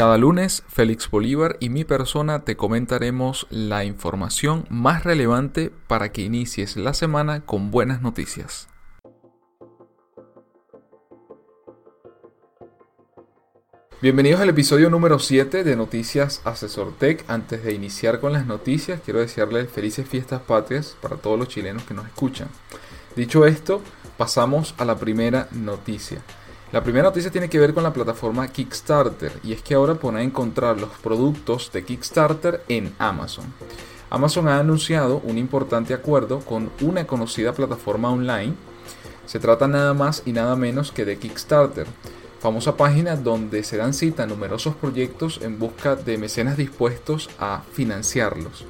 Cada 0.00 0.16
lunes, 0.16 0.64
Félix 0.66 1.10
Bolívar 1.10 1.58
y 1.60 1.68
mi 1.68 1.84
persona 1.84 2.42
te 2.42 2.56
comentaremos 2.56 3.46
la 3.50 3.84
información 3.84 4.64
más 4.70 5.04
relevante 5.04 5.70
para 5.88 6.10
que 6.10 6.22
inicies 6.22 6.78
la 6.78 6.94
semana 6.94 7.44
con 7.44 7.70
buenas 7.70 8.00
noticias. 8.00 8.66
Bienvenidos 14.00 14.40
al 14.40 14.48
episodio 14.48 14.88
número 14.88 15.18
7 15.18 15.64
de 15.64 15.76
Noticias 15.76 16.40
Asesor 16.46 16.96
Tech. 16.96 17.22
Antes 17.28 17.62
de 17.62 17.74
iniciar 17.74 18.20
con 18.20 18.32
las 18.32 18.46
noticias, 18.46 19.02
quiero 19.04 19.20
desearles 19.20 19.70
felices 19.70 20.08
fiestas 20.08 20.40
patrias 20.40 20.96
para 21.02 21.16
todos 21.16 21.38
los 21.38 21.48
chilenos 21.48 21.82
que 21.82 21.92
nos 21.92 22.06
escuchan. 22.06 22.48
Dicho 23.16 23.44
esto, 23.44 23.82
pasamos 24.16 24.74
a 24.78 24.86
la 24.86 24.96
primera 24.96 25.48
noticia. 25.52 26.22
La 26.72 26.84
primera 26.84 27.08
noticia 27.08 27.32
tiene 27.32 27.50
que 27.50 27.58
ver 27.58 27.74
con 27.74 27.82
la 27.82 27.92
plataforma 27.92 28.46
Kickstarter 28.46 29.32
y 29.42 29.52
es 29.52 29.60
que 29.60 29.74
ahora 29.74 29.96
podrán 29.96 30.22
encontrar 30.22 30.80
los 30.80 30.90
productos 31.02 31.72
de 31.72 31.84
Kickstarter 31.84 32.62
en 32.68 32.94
Amazon. 33.00 33.52
Amazon 34.08 34.46
ha 34.46 34.60
anunciado 34.60 35.20
un 35.24 35.36
importante 35.36 35.94
acuerdo 35.94 36.38
con 36.38 36.70
una 36.80 37.08
conocida 37.08 37.54
plataforma 37.54 38.10
online. 38.10 38.54
Se 39.26 39.40
trata 39.40 39.66
nada 39.66 39.94
más 39.94 40.22
y 40.24 40.32
nada 40.32 40.54
menos 40.54 40.92
que 40.92 41.04
de 41.04 41.18
Kickstarter, 41.18 41.88
famosa 42.38 42.76
página 42.76 43.16
donde 43.16 43.64
se 43.64 43.76
dan 43.76 43.92
cita 43.92 44.28
numerosos 44.28 44.76
proyectos 44.76 45.40
en 45.42 45.58
busca 45.58 45.96
de 45.96 46.18
mecenas 46.18 46.56
dispuestos 46.56 47.30
a 47.40 47.62
financiarlos. 47.72 48.64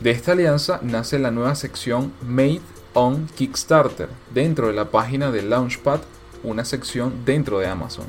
De 0.00 0.10
esta 0.10 0.32
alianza 0.32 0.80
nace 0.82 1.20
la 1.20 1.30
nueva 1.30 1.54
sección 1.54 2.12
Made 2.26 2.62
on 2.94 3.28
Kickstarter 3.36 4.08
dentro 4.34 4.66
de 4.66 4.72
la 4.72 4.90
página 4.90 5.30
de 5.30 5.42
Launchpad 5.42 6.00
una 6.42 6.64
sección 6.64 7.24
dentro 7.24 7.58
de 7.58 7.66
Amazon, 7.66 8.06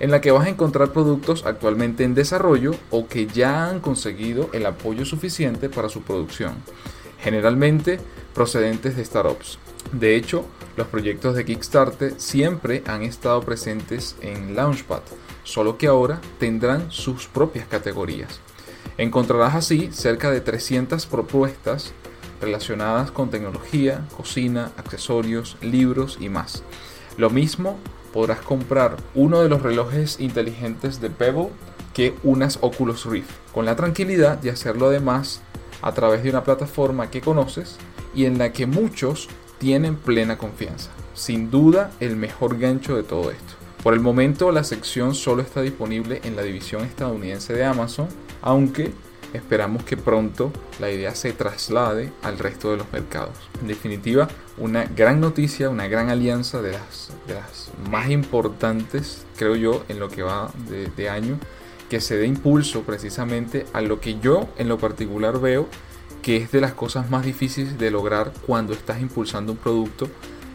en 0.00 0.10
la 0.10 0.20
que 0.20 0.30
vas 0.30 0.46
a 0.46 0.50
encontrar 0.50 0.92
productos 0.92 1.46
actualmente 1.46 2.04
en 2.04 2.14
desarrollo 2.14 2.74
o 2.90 3.06
que 3.06 3.26
ya 3.26 3.68
han 3.68 3.80
conseguido 3.80 4.50
el 4.52 4.66
apoyo 4.66 5.04
suficiente 5.04 5.68
para 5.68 5.88
su 5.88 6.02
producción, 6.02 6.54
generalmente 7.20 8.00
procedentes 8.34 8.96
de 8.96 9.04
startups. 9.04 9.58
De 9.92 10.16
hecho, 10.16 10.44
los 10.76 10.88
proyectos 10.88 11.36
de 11.36 11.44
Kickstarter 11.44 12.14
siempre 12.16 12.82
han 12.86 13.02
estado 13.02 13.40
presentes 13.42 14.16
en 14.20 14.56
Launchpad, 14.56 15.02
solo 15.44 15.78
que 15.78 15.86
ahora 15.86 16.20
tendrán 16.38 16.90
sus 16.90 17.26
propias 17.26 17.66
categorías. 17.66 18.40
Encontrarás 18.98 19.54
así 19.54 19.90
cerca 19.92 20.30
de 20.30 20.40
300 20.40 21.06
propuestas 21.06 21.92
relacionadas 22.40 23.10
con 23.10 23.30
tecnología, 23.30 24.06
cocina, 24.16 24.72
accesorios, 24.76 25.56
libros 25.60 26.18
y 26.20 26.28
más 26.28 26.62
lo 27.16 27.30
mismo 27.30 27.78
podrás 28.12 28.40
comprar 28.40 28.96
uno 29.14 29.40
de 29.40 29.48
los 29.48 29.62
relojes 29.62 30.20
inteligentes 30.20 31.00
de 31.00 31.10
Pebble 31.10 31.48
que 31.92 32.14
unas 32.22 32.58
Oculus 32.60 33.06
Rift, 33.06 33.30
con 33.52 33.64
la 33.64 33.76
tranquilidad 33.76 34.38
de 34.38 34.50
hacerlo 34.50 34.86
además 34.86 35.42
a 35.82 35.92
través 35.92 36.22
de 36.22 36.30
una 36.30 36.44
plataforma 36.44 37.10
que 37.10 37.20
conoces 37.20 37.76
y 38.14 38.24
en 38.24 38.38
la 38.38 38.52
que 38.52 38.66
muchos 38.66 39.28
tienen 39.58 39.96
plena 39.96 40.38
confianza. 40.38 40.90
Sin 41.14 41.50
duda 41.50 41.92
el 42.00 42.16
mejor 42.16 42.58
gancho 42.58 42.96
de 42.96 43.02
todo 43.02 43.30
esto. 43.30 43.54
Por 43.82 43.94
el 43.94 44.00
momento 44.00 44.50
la 44.50 44.64
sección 44.64 45.14
solo 45.14 45.42
está 45.42 45.60
disponible 45.60 46.20
en 46.24 46.36
la 46.36 46.42
división 46.42 46.84
estadounidense 46.84 47.52
de 47.52 47.64
Amazon, 47.64 48.08
aunque 48.42 48.92
esperamos 49.34 49.84
que 49.84 49.96
pronto 49.96 50.52
la 50.80 50.90
idea 50.90 51.14
se 51.14 51.32
traslade 51.32 52.12
al 52.22 52.38
resto 52.38 52.70
de 52.70 52.78
los 52.78 52.92
mercados. 52.92 53.36
En 53.60 53.68
definitiva, 53.68 54.28
una 54.56 54.84
gran 54.84 55.20
noticia, 55.20 55.68
una 55.68 55.88
gran 55.88 56.08
alianza 56.08 56.62
de 56.62 56.72
las, 56.72 57.10
más 57.90 58.10
importantes, 58.10 59.26
creo 59.36 59.56
yo, 59.56 59.84
en 59.88 59.98
lo 59.98 60.08
que 60.08 60.22
va 60.22 60.50
de, 60.68 60.86
de 60.86 61.10
año, 61.10 61.38
que 61.90 62.00
se 62.00 62.16
dé 62.16 62.26
impulso 62.26 62.82
precisamente 62.82 63.66
a 63.72 63.82
lo 63.82 64.00
que 64.00 64.18
yo 64.20 64.48
en 64.56 64.68
lo 64.68 64.78
particular 64.78 65.40
veo 65.40 65.68
que 66.22 66.38
es 66.38 66.50
de 66.50 66.62
las 66.62 66.72
cosas 66.72 67.10
más 67.10 67.22
difíciles 67.22 67.76
de 67.78 67.90
lograr 67.90 68.32
cuando 68.46 68.72
estás 68.72 69.02
impulsando 69.02 69.52
un 69.52 69.58
producto 69.58 70.08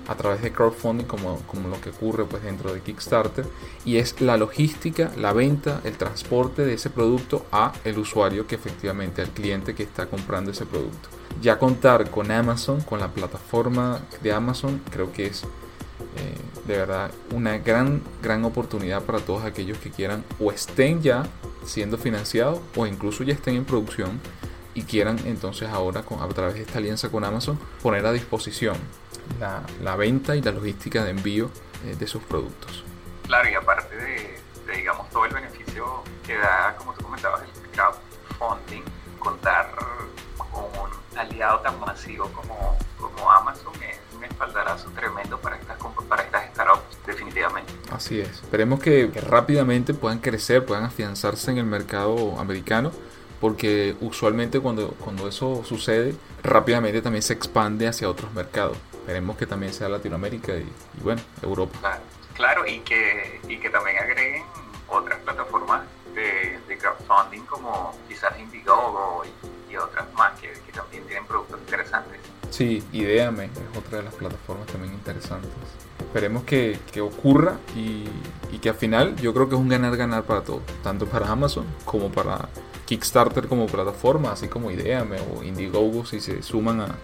a 0.09 0.15
través 0.15 0.41
de 0.41 0.51
crowdfunding 0.51 1.05
como, 1.05 1.37
como 1.43 1.69
lo 1.69 1.79
que 1.79 1.91
ocurre 1.91 2.25
pues 2.25 2.43
dentro 2.43 2.73
de 2.73 2.81
Kickstarter 2.81 3.45
y 3.85 3.97
es 3.97 4.19
la 4.21 4.37
logística, 4.37 5.11
la 5.15 5.33
venta, 5.33 5.81
el 5.83 5.97
transporte 5.97 6.65
de 6.65 6.73
ese 6.73 6.89
producto 6.89 7.45
a 7.51 7.73
el 7.83 7.99
usuario 7.99 8.47
que 8.47 8.55
efectivamente 8.55 9.21
al 9.21 9.29
cliente 9.29 9.75
que 9.75 9.83
está 9.83 10.07
comprando 10.07 10.49
ese 10.49 10.65
producto. 10.65 11.09
Ya 11.41 11.59
contar 11.59 12.09
con 12.09 12.31
Amazon, 12.31 12.81
con 12.81 12.99
la 12.99 13.09
plataforma 13.09 13.99
de 14.23 14.33
Amazon, 14.33 14.81
creo 14.89 15.13
que 15.13 15.27
es 15.27 15.43
eh, 15.43 16.35
de 16.65 16.77
verdad 16.77 17.11
una 17.35 17.59
gran, 17.59 18.01
gran 18.23 18.43
oportunidad 18.45 19.03
para 19.03 19.19
todos 19.19 19.43
aquellos 19.43 19.77
que 19.77 19.91
quieran 19.91 20.23
o 20.39 20.51
estén 20.51 21.03
ya 21.03 21.23
siendo 21.65 21.99
financiados 21.99 22.59
o 22.75 22.87
incluso 22.87 23.23
ya 23.23 23.33
estén 23.33 23.55
en 23.57 23.65
producción 23.65 24.19
y 24.73 24.83
quieran 24.83 25.19
entonces 25.25 25.69
ahora 25.69 26.03
a 26.19 26.27
través 26.29 26.55
de 26.55 26.61
esta 26.61 26.79
alianza 26.79 27.09
con 27.09 27.23
Amazon 27.23 27.59
poner 27.83 28.05
a 28.05 28.11
disposición 28.11 28.75
la, 29.39 29.95
venta 29.95 30.35
y 30.35 30.41
la 30.41 30.51
logística 30.51 31.03
de 31.03 31.11
envío 31.11 31.49
eh, 31.85 31.95
de 31.97 32.07
sus 32.07 32.23
productos. 32.23 32.83
Claro, 33.25 33.49
y 33.49 33.53
aparte 33.53 33.95
de, 33.95 34.39
digamos, 34.75 35.09
todo 35.09 35.25
el 35.25 35.33
beneficio 35.33 36.03
que 36.25 36.37
da, 36.37 36.75
como 36.77 36.93
tú 36.93 37.03
comentabas, 37.03 37.41
el 37.41 37.69
crowdfunding, 37.71 38.83
contar 39.19 39.71
con 40.37 40.63
un 40.63 41.17
aliado 41.17 41.59
tan 41.59 41.79
masivo 41.79 42.29
como, 42.29 42.77
como 42.97 43.31
Amazon 43.31 43.73
es 43.83 43.99
un 44.15 44.23
espaldarazo 44.23 44.89
tremendo 44.91 45.37
para 45.39 45.57
estas, 45.57 45.77
para 46.07 46.23
estas 46.23 46.45
startups, 46.51 46.97
definitivamente. 47.05 47.73
Así 47.91 48.19
es. 48.19 48.29
Esperemos 48.29 48.79
que, 48.79 49.11
que 49.11 49.21
rápidamente 49.21 49.93
puedan 49.93 50.19
crecer, 50.19 50.65
puedan 50.65 50.85
afianzarse 50.85 51.51
en 51.51 51.57
el 51.57 51.65
mercado 51.65 52.39
americano 52.39 52.91
porque 53.39 53.95
usualmente 54.01 54.59
cuando, 54.59 54.89
cuando 54.99 55.27
eso 55.27 55.63
sucede, 55.65 56.15
rápidamente 56.43 57.01
también 57.01 57.21
se 57.21 57.33
expande 57.33 57.87
hacia 57.87 58.09
otros 58.09 58.33
mercados. 58.33 58.77
Esperemos 59.09 59.37
que 59.37 59.47
también 59.47 59.73
sea 59.73 59.89
Latinoamérica 59.89 60.55
y, 60.55 60.71
bueno, 61.01 61.19
Europa. 61.41 61.97
Claro, 62.35 62.67
y, 62.67 62.77
que, 62.81 63.41
y 63.47 63.57
que 63.57 63.71
también 63.71 63.97
agreguen 63.97 64.43
otras 64.87 65.17
plataformas 65.21 65.81
de, 66.13 66.59
de 66.67 66.77
crowdfunding 66.77 67.41
como 67.47 67.97
quizás 68.07 68.39
Indiegogo 68.39 69.23
y, 69.25 69.73
y 69.73 69.77
otras 69.77 70.13
más 70.13 70.39
que, 70.39 70.51
que, 70.51 70.71
también 70.71 71.03
tienen 71.05 71.25
productos 71.25 71.59
interesantes. 71.59 72.19
Sí, 72.51 72.83
Ideame 72.91 73.45
es 73.45 73.77
otra 73.79 73.97
de 73.97 74.03
las 74.03 74.13
plataformas 74.13 74.67
también 74.67 74.93
interesantes. 74.93 75.49
Esperemos 75.99 76.43
que, 76.43 76.77
que 76.91 77.01
ocurra 77.01 77.57
y, 77.75 78.07
y 78.51 78.59
que 78.59 78.69
al 78.69 78.75
final 78.75 79.15
yo 79.15 79.33
creo 79.33 79.49
que 79.49 79.55
es 79.55 79.61
un 79.61 79.69
ganar-ganar 79.69 80.21
para 80.21 80.43
todos, 80.43 80.61
tanto 80.83 81.07
para 81.07 81.27
Amazon 81.27 81.65
como 81.83 82.11
para 82.11 82.47
Kickstarter 82.85 83.47
como 83.47 83.65
plataforma, 83.65 84.33
así 84.33 84.47
como 84.47 84.69
Ideame 84.69 85.17
o 85.19 85.41
Indiegogo 85.41 86.05
si 86.05 86.19
se 86.19 86.43
suman 86.43 86.81
a, 86.81 86.95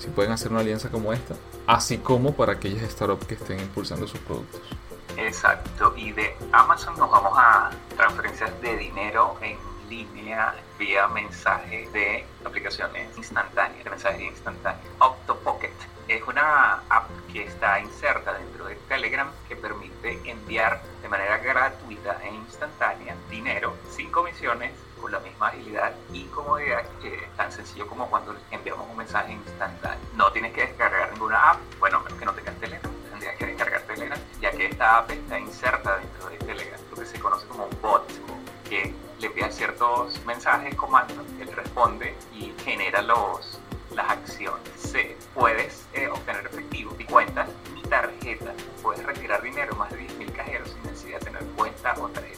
si 0.00 0.08
pueden 0.08 0.32
hacer 0.32 0.50
una 0.50 0.60
alianza 0.60 0.90
como 0.90 1.12
esta, 1.12 1.34
así 1.66 1.98
como 1.98 2.34
para 2.34 2.54
aquellas 2.54 2.90
startups 2.90 3.26
que 3.26 3.34
estén 3.34 3.60
impulsando 3.60 4.08
sus 4.08 4.18
productos. 4.20 4.60
Exacto, 5.16 5.94
y 5.96 6.12
de 6.12 6.34
Amazon 6.52 6.96
nos 6.96 7.10
vamos 7.10 7.32
a 7.36 7.70
transferencias 7.96 8.60
de 8.62 8.76
dinero 8.76 9.36
en 9.42 9.58
línea 9.90 10.54
vía 10.78 11.06
mensaje 11.08 11.88
de 11.92 12.24
aplicaciones 12.44 13.16
instantáneas, 13.18 13.84
de. 13.84 14.88
OctoPocket 15.00 15.74
es 16.08 16.22
una 16.26 16.82
app 16.88 17.08
que 17.32 17.44
está 17.44 17.78
inserta 17.80 18.32
dentro 18.32 18.64
de 18.64 18.74
Telegram 18.88 19.30
que 19.48 19.56
permite 19.56 20.18
enviar 20.24 20.82
de 21.02 21.08
manera 21.08 21.38
gratuita 21.38 22.18
e 22.24 22.34
instantánea 22.34 23.14
dinero 23.28 23.76
sin 23.90 24.10
comisiones 24.10 24.72
con 25.00 25.12
la 25.12 25.20
misma 25.20 25.48
agilidad 25.48 25.92
y 26.12 26.24
comodidad 26.24 26.84
que 27.00 27.14
es 27.14 27.36
tan 27.36 27.50
sencillo 27.50 27.86
como 27.86 28.08
cuando 28.08 28.36
enviamos 28.50 28.88
un 28.88 28.96
mensaje 28.96 29.32
instantáneo. 29.32 29.98
No 30.14 30.30
tienes 30.32 30.52
que 30.52 30.62
descargar 30.62 31.12
ninguna 31.12 31.52
app, 31.52 31.58
bueno, 31.78 32.00
menos 32.00 32.18
que 32.18 32.24
no 32.24 32.34
tengas 32.34 32.54
Telegram, 32.56 32.92
tendrías 33.10 33.36
que 33.36 33.46
descargar 33.46 33.82
Telegram, 33.82 34.18
ya 34.40 34.50
que 34.50 34.66
esta 34.66 34.98
app 34.98 35.10
está 35.10 35.38
inserta 35.38 35.98
dentro 35.98 36.28
de 36.28 36.38
Telegram, 36.38 36.80
lo 36.90 36.96
que 36.96 37.06
se 37.06 37.20
conoce 37.20 37.46
como 37.46 37.64
un 37.64 37.80
bot, 37.80 38.06
que 38.68 38.94
le 39.18 39.26
envía 39.26 39.50
ciertos 39.50 40.24
mensajes, 40.24 40.74
comandos, 40.74 41.26
él 41.40 41.50
responde 41.52 42.16
y 42.32 42.54
genera 42.64 43.02
los, 43.02 43.60
las 43.94 44.10
acciones. 44.10 44.70
Se, 44.76 45.16
puedes 45.34 45.86
eh, 45.92 46.08
obtener 46.08 46.46
efectivo 46.46 46.94
y 46.98 47.04
cuentas 47.04 47.48
y 47.76 47.82
tarjetas. 47.82 48.54
Puedes 48.82 49.04
retirar 49.04 49.42
dinero 49.42 49.74
más 49.76 49.90
de 49.90 50.06
10.000 50.08 50.32
cajeros 50.32 50.70
sin 50.70 50.82
necesidad 50.84 51.18
de 51.18 51.24
tener 51.26 51.44
cuenta 51.56 51.94
o 52.00 52.08
tarjeta. 52.08 52.29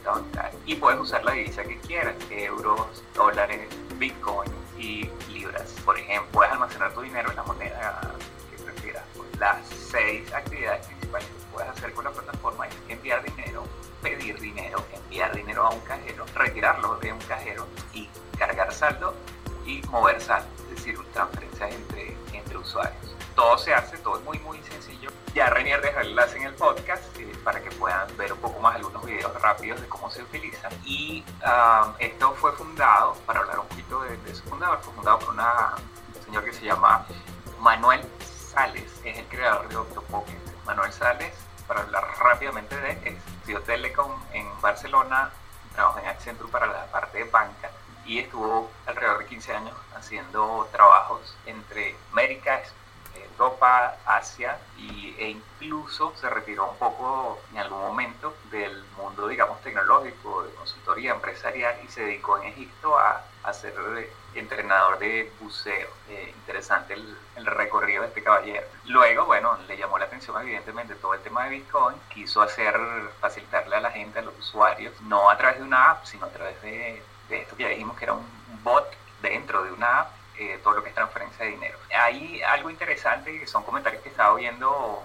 Y 0.73 0.77
puedes 0.77 1.01
usar 1.01 1.23
la 1.23 1.33
divisa 1.33 1.63
que 1.65 1.77
quieras, 1.81 2.15
euros, 2.31 3.05
dólares, 3.15 3.69
bitcoin 3.99 4.51
y 4.79 5.07
libras. 5.31 5.75
Por 5.85 5.99
ejemplo, 5.99 6.31
puedes 6.33 6.51
almacenar 6.51 6.95
tu 6.95 7.03
dinero 7.03 7.29
en 7.29 7.37
la 7.37 7.43
moneda 7.43 8.01
que 8.51 8.63
prefieras. 8.63 9.05
Pues 9.15 9.29
las 9.39 9.67
seis 9.67 10.33
actividades 10.33 10.87
principales 10.87 11.27
que 11.27 11.53
puedes 11.53 11.69
hacer 11.69 11.93
con 11.93 12.05
la 12.05 12.11
plataforma 12.11 12.67
es 12.69 12.75
enviar 12.89 13.23
dinero, 13.23 13.65
pedir 14.01 14.41
dinero, 14.41 14.83
enviar 14.95 15.37
dinero 15.37 15.67
a 15.67 15.75
un 15.75 15.81
cajero, 15.81 16.25
retirarlo 16.35 16.97
de 17.01 17.13
un 17.13 17.21
cajero 17.21 17.67
y 17.93 18.09
cargar 18.39 18.73
saldo 18.73 19.15
y 19.67 19.83
mover 19.89 20.23
saldo, 20.23 20.49
Todo 23.35 23.57
se 23.57 23.73
hace, 23.73 23.97
todo 23.99 24.19
es 24.19 24.25
muy, 24.25 24.39
muy 24.41 24.63
sencillo. 24.63 25.11
Ya 25.35 25.49
Renier 25.49 25.81
deja 25.81 26.03
el 26.03 26.09
enlace 26.09 26.37
en 26.37 26.45
el 26.45 26.55
podcast 26.55 27.03
eh, 27.19 27.33
para 27.43 27.63
que 27.63 27.71
puedan 27.71 28.15
ver 28.17 28.33
un 28.33 28.39
poco 28.39 28.61
más 28.61 28.77
algunos 28.77 29.05
videos 29.05 29.33
rápidos 29.41 29.81
de 29.81 29.89
cómo 29.89 30.11
se 30.11 30.23
utiliza. 30.23 30.69
Y 30.85 31.25
um, 31.43 31.95
esto 31.99 32.35
fue 32.35 32.53
fundado, 32.53 33.15
para 33.27 33.41
hablar 33.41 33.61
un 33.61 33.67
poquito 33.69 34.03
de, 34.03 34.35
su 34.35 34.43
fundador, 34.43 34.81
fue 34.83 34.93
fundado 34.93 35.19
por 35.21 35.31
una, 35.31 35.75
un 36.15 36.25
señor 36.25 36.45
que 36.45 36.53
se 36.53 36.67
llama 36.67 37.07
Manuel 37.61 38.03
Sales, 38.21 39.01
es 39.05 39.19
el 39.19 39.27
creador 39.27 39.69
de 39.69 39.77
Octopocket. 39.77 40.65
Manuel 40.67 40.93
Sales, 40.93 41.33
para 41.67 41.81
hablar 41.81 42.07
rápidamente 42.19 42.77
de 42.77 42.91
él, 43.05 43.19
estudió 43.39 43.63
Telecom 43.63 44.13
en 44.33 44.47
Barcelona, 44.61 45.31
trabajó 45.75 45.99
en 46.01 46.07
Accenture 46.07 46.51
para 46.51 46.67
la 46.67 46.87
parte 46.87 47.19
de 47.19 47.25
banca 47.25 47.71
y 48.05 48.19
estuvo 48.19 48.71
alrededor 48.87 49.21
de 49.21 49.27
15 49.27 49.55
años 49.55 49.75
haciendo 49.95 50.69
trabajos 50.73 51.37
entre 51.47 51.97
América, 52.11 52.63
Europa, 53.43 53.97
Asia 54.07 54.57
y, 54.79 55.15
e 55.19 55.31
incluso 55.31 56.15
se 56.17 56.31
retiró 56.31 56.71
un 56.71 56.77
poco 56.77 57.41
en 57.51 57.59
algún 57.59 57.81
momento 57.81 58.35
del 58.51 58.85
mundo, 58.97 59.27
digamos, 59.27 59.61
tecnológico, 59.63 60.45
de 60.45 60.55
consultoría 60.55 61.13
empresarial 61.13 61.75
y 61.85 61.89
se 61.89 62.03
dedicó 62.03 62.39
en 62.39 62.49
Egipto 62.49 62.97
a, 62.97 63.25
a 63.43 63.53
ser 63.53 63.75
entrenador 64.35 64.99
de 65.01 65.33
buceo. 65.41 65.89
Eh, 66.09 66.33
interesante 66.37 66.95
el, 66.95 67.17
el, 67.37 67.47
recorrido 67.47 68.03
de 68.03 68.09
este 68.09 68.23
caballero. 68.23 68.67
Luego, 68.87 69.27
bueno, 69.27 69.59
le 69.67 69.77
llamó 69.77 69.99
la 69.99 70.05
atención 70.05 70.41
evidentemente 70.41 70.95
todo 70.95 71.15
el 71.15 71.21
tema 71.21 71.45
de 71.45 71.51
Bitcoin, 71.51 71.97
quiso 72.11 72.43
hacer, 72.43 72.79
facilitarle 73.21 73.77
a 73.77 73.81
la 73.81 73.91
gente, 73.91 74.21
a 74.21 74.23
los 74.23 74.39
usuarios, 74.39 74.99
no 75.03 75.29
a 75.29 75.37
través 75.37 75.59
de 75.59 75.65
una 75.65 75.91
app, 75.91 76.05
sino 76.05 76.27
a 76.27 76.31
través 76.31 76.63
de, 76.63 77.03
de 77.29 77.43
esto 77.43 77.57
que 77.57 77.65
ya 77.65 77.69
dijimos 77.71 77.97
que 77.99 78.05
era 78.05 78.15
un 78.15 78.25
bot 78.63 78.87
dentro 79.21 79.65
de 79.65 79.73
una 79.73 80.01
app 80.01 80.22
eh, 80.39 80.59
todo 80.63 80.75
lo 80.75 80.83
que 80.83 80.89
es 80.89 80.95
transferencia 80.95 81.45
de 81.45 81.53
dinero. 81.53 81.79
Hay 81.95 82.43
algo 82.43 82.71
interesante 82.71 83.39
que 83.39 83.47
son 83.47 83.63
comentarios 83.65 84.03
que 84.03 84.09
estaba 84.09 84.35
viendo 84.35 85.03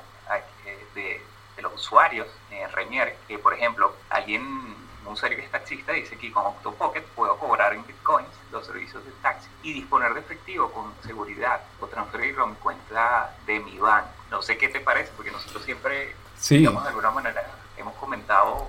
eh, 0.66 0.86
de, 0.96 1.22
de, 1.56 1.62
los 1.62 1.74
usuarios 1.74 2.28
en 2.50 2.72
Renier, 2.72 3.18
que 3.28 3.38
por 3.38 3.54
ejemplo, 3.54 3.94
alguien, 4.10 4.42
un 4.44 5.12
usuario 5.12 5.38
que 5.38 5.46
es 5.46 5.52
taxista, 5.52 5.92
dice 5.92 6.18
que 6.18 6.32
con 6.32 6.46
Octopocket 6.46 7.04
puedo 7.08 7.38
cobrar 7.38 7.74
en 7.74 7.86
bitcoins 7.86 8.30
los 8.52 8.66
servicios 8.66 9.04
de 9.04 9.12
taxi 9.22 9.50
y 9.64 9.74
disponer 9.74 10.14
de 10.14 10.22
efectivo 10.22 10.72
con 10.72 10.94
seguridad 11.04 11.62
o 11.80 11.88
transferirlo 11.88 12.44
a 12.44 12.48
mi 12.48 12.56
cuenta 12.56 13.36
de 13.46 13.60
mi 13.60 13.78
banco. 13.78 14.10
No 14.32 14.42
sé 14.42 14.58
qué 14.58 14.70
te 14.70 14.80
parece, 14.80 15.12
porque 15.16 15.32
nosotros 15.32 15.64
siempre, 15.64 16.16
digamos, 16.50 16.84
de 16.84 16.90
alguna 16.90 17.12
manera 17.12 17.44
hemos 17.76 17.96
comentado 17.96 18.68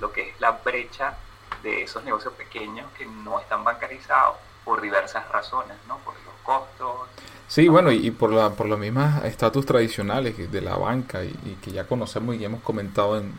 lo 0.00 0.12
que 0.12 0.30
es 0.30 0.40
la 0.40 0.52
brecha 0.52 1.14
de 1.62 1.82
esos 1.82 2.02
negocios 2.04 2.32
pequeños 2.34 2.90
que 2.92 3.06
no 3.06 3.40
están 3.40 3.64
bancarizados 3.64 4.36
por 4.66 4.82
diversas 4.82 5.26
razones, 5.30 5.76
¿no? 5.86 5.96
Por 5.98 6.12
los 6.14 6.34
costos. 6.42 7.08
Sí, 7.48 7.68
bueno, 7.68 7.92
y, 7.92 8.10
por, 8.10 8.32
la, 8.32 8.50
por 8.50 8.66
los 8.66 8.78
mismos 8.78 9.24
estatus 9.24 9.64
tradicionales 9.64 10.50
de 10.50 10.60
la 10.60 10.76
banca 10.76 11.24
y, 11.24 11.56
que 11.62 11.70
ya 11.70 11.84
conocemos 11.84 12.34
y 12.34 12.44
hemos 12.44 12.60
comentado 12.62 13.16
en, 13.16 13.32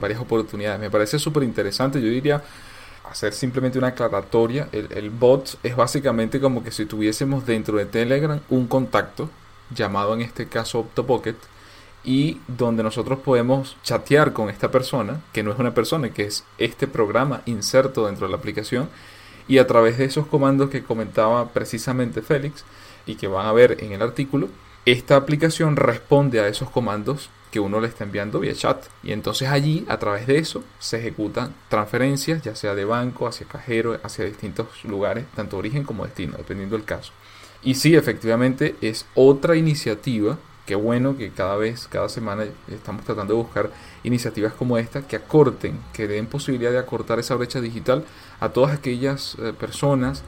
varias 0.00 0.20
oportunidades. 0.20 0.80
Me 0.80 0.90
parece 0.90 1.18
súper 1.18 1.42
interesante, 1.42 2.00
yo 2.00 2.08
diría 2.08 2.42
hacer 3.10 3.32
simplemente 3.32 3.78
una 3.78 3.88
aclaratoria. 3.88 4.68
El, 4.70 4.92
el, 4.92 5.10
bot 5.10 5.58
es 5.64 5.74
básicamente 5.74 6.40
como 6.40 6.62
que 6.62 6.70
si 6.70 6.86
tuviésemos 6.86 7.44
dentro 7.44 7.76
de 7.78 7.86
Telegram 7.86 8.40
un 8.48 8.68
contacto, 8.68 9.28
llamado 9.70 10.14
en 10.14 10.22
este 10.22 10.46
caso 10.46 10.78
Octopocket, 10.78 11.36
y 12.04 12.40
donde 12.46 12.84
nosotros 12.84 13.18
podemos 13.18 13.76
chatear 13.82 14.32
con 14.32 14.50
esta 14.50 14.70
persona, 14.70 15.20
que 15.32 15.42
no 15.42 15.50
es 15.50 15.58
una 15.58 15.74
persona, 15.74 16.10
que 16.10 16.24
es 16.24 16.44
este 16.58 16.86
programa 16.86 17.42
inserto 17.46 18.06
dentro 18.06 18.26
de 18.26 18.30
la 18.30 18.38
aplicación, 18.38 18.88
y 19.48 19.58
a 19.58 19.66
través 19.66 19.98
de 19.98 20.04
esos 20.04 20.26
comandos 20.26 20.70
que 20.70 20.82
comentaba 20.82 21.48
precisamente 21.50 22.22
Félix 22.22 22.64
y 23.06 23.16
que 23.16 23.26
van 23.28 23.46
a 23.46 23.52
ver 23.52 23.78
en 23.80 23.92
el 23.92 24.02
artículo, 24.02 24.48
esta 24.84 25.16
aplicación 25.16 25.76
responde 25.76 26.40
a 26.40 26.48
esos 26.48 26.70
comandos 26.70 27.30
que 27.52 27.60
uno 27.60 27.80
le 27.80 27.86
está 27.86 28.04
enviando 28.04 28.40
vía 28.40 28.54
chat. 28.54 28.86
Y 29.02 29.12
entonces 29.12 29.48
allí, 29.48 29.84
a 29.88 29.98
través 29.98 30.26
de 30.26 30.38
eso, 30.38 30.64
se 30.78 30.98
ejecutan 30.98 31.54
transferencias, 31.68 32.42
ya 32.42 32.56
sea 32.56 32.74
de 32.74 32.86
banco, 32.86 33.28
hacia 33.28 33.46
cajero, 33.46 34.00
hacia 34.02 34.24
distintos 34.24 34.66
lugares, 34.84 35.26
tanto 35.36 35.58
origen 35.58 35.84
como 35.84 36.04
destino, 36.04 36.36
dependiendo 36.38 36.76
del 36.76 36.86
caso. 36.86 37.12
Y 37.62 37.74
sí, 37.74 37.94
efectivamente, 37.94 38.74
es 38.80 39.06
otra 39.14 39.54
iniciativa. 39.54 40.38
Qué 40.66 40.76
bueno 40.76 41.16
que 41.16 41.30
cada 41.30 41.56
vez, 41.56 41.88
cada 41.88 42.08
semana, 42.08 42.44
estamos 42.68 43.04
tratando 43.04 43.34
de 43.34 43.42
buscar 43.42 43.70
iniciativas 44.04 44.52
como 44.52 44.78
esta 44.78 45.02
que 45.02 45.16
acorten, 45.16 45.80
que 45.92 46.06
den 46.06 46.26
posibilidad 46.26 46.70
de 46.70 46.78
acortar 46.78 47.18
esa 47.18 47.34
brecha 47.34 47.60
digital 47.60 48.04
a 48.38 48.50
todas 48.50 48.72
aquellas 48.72 49.36
eh, 49.40 49.52
personas, 49.58 50.22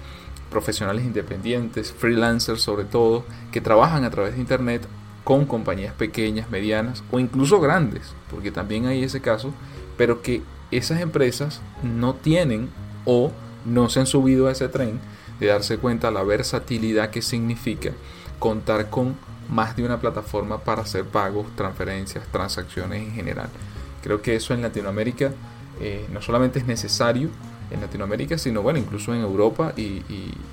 profesionales 0.51 1.05
independientes, 1.05 1.93
freelancers 1.93 2.63
sobre 2.63 2.85
todo, 2.85 3.25
que 3.53 3.61
trabajan 3.61 4.05
a 4.05 4.11
través 4.11 4.35
de 4.35 4.41
Internet 4.41 4.83
con 5.23 5.47
compañías 5.47 5.95
pequeñas, 5.95 6.51
medianas 6.51 7.05
o 7.13 7.21
incluso 7.21 7.61
grandes, 7.61 8.15
porque 8.29 8.51
también 8.51 8.87
hay 8.87 9.05
ese 9.05 9.21
caso, 9.21 9.55
pero 9.97 10.21
que 10.21 10.43
esas 10.73 11.01
empresas 11.01 11.61
no 11.85 12.15
tienen 12.15 12.71
o 13.05 13.31
no 13.65 13.89
se 13.89 14.01
han 14.01 14.07
subido 14.07 14.49
a 14.49 14.53
ese 14.53 14.69
tren 14.69 15.01
de 15.39 15.47
darse 15.47 15.79
cuenta 15.79 16.11
la 16.11 16.25
versatilidad 16.25 17.11
que 17.11 17.23
significa 17.23 17.93
contar 18.39 18.91
con 18.91 19.17
más 19.49 19.77
de 19.77 19.85
una 19.85 20.01
plataforma 20.01 20.59
para 20.59 20.83
hacer 20.83 21.05
pagos, 21.05 21.47
transferencias, 21.57 22.27
transacciones 22.29 23.03
en 23.03 23.13
general. 23.13 23.49
Creo 24.03 24.21
que 24.21 24.37
eso 24.37 24.55
en 24.55 24.63
Latinoamérica 24.63 25.33
eh, 25.81 26.07
no 26.13 26.21
solamente 26.21 26.59
es 26.59 26.67
necesario 26.67 27.29
en 27.71 27.81
Latinoamérica, 27.81 28.39
sino 28.39 28.63
bueno, 28.63 28.79
incluso 28.79 29.15
en 29.15 29.21
Europa 29.21 29.73
y, 29.77 30.03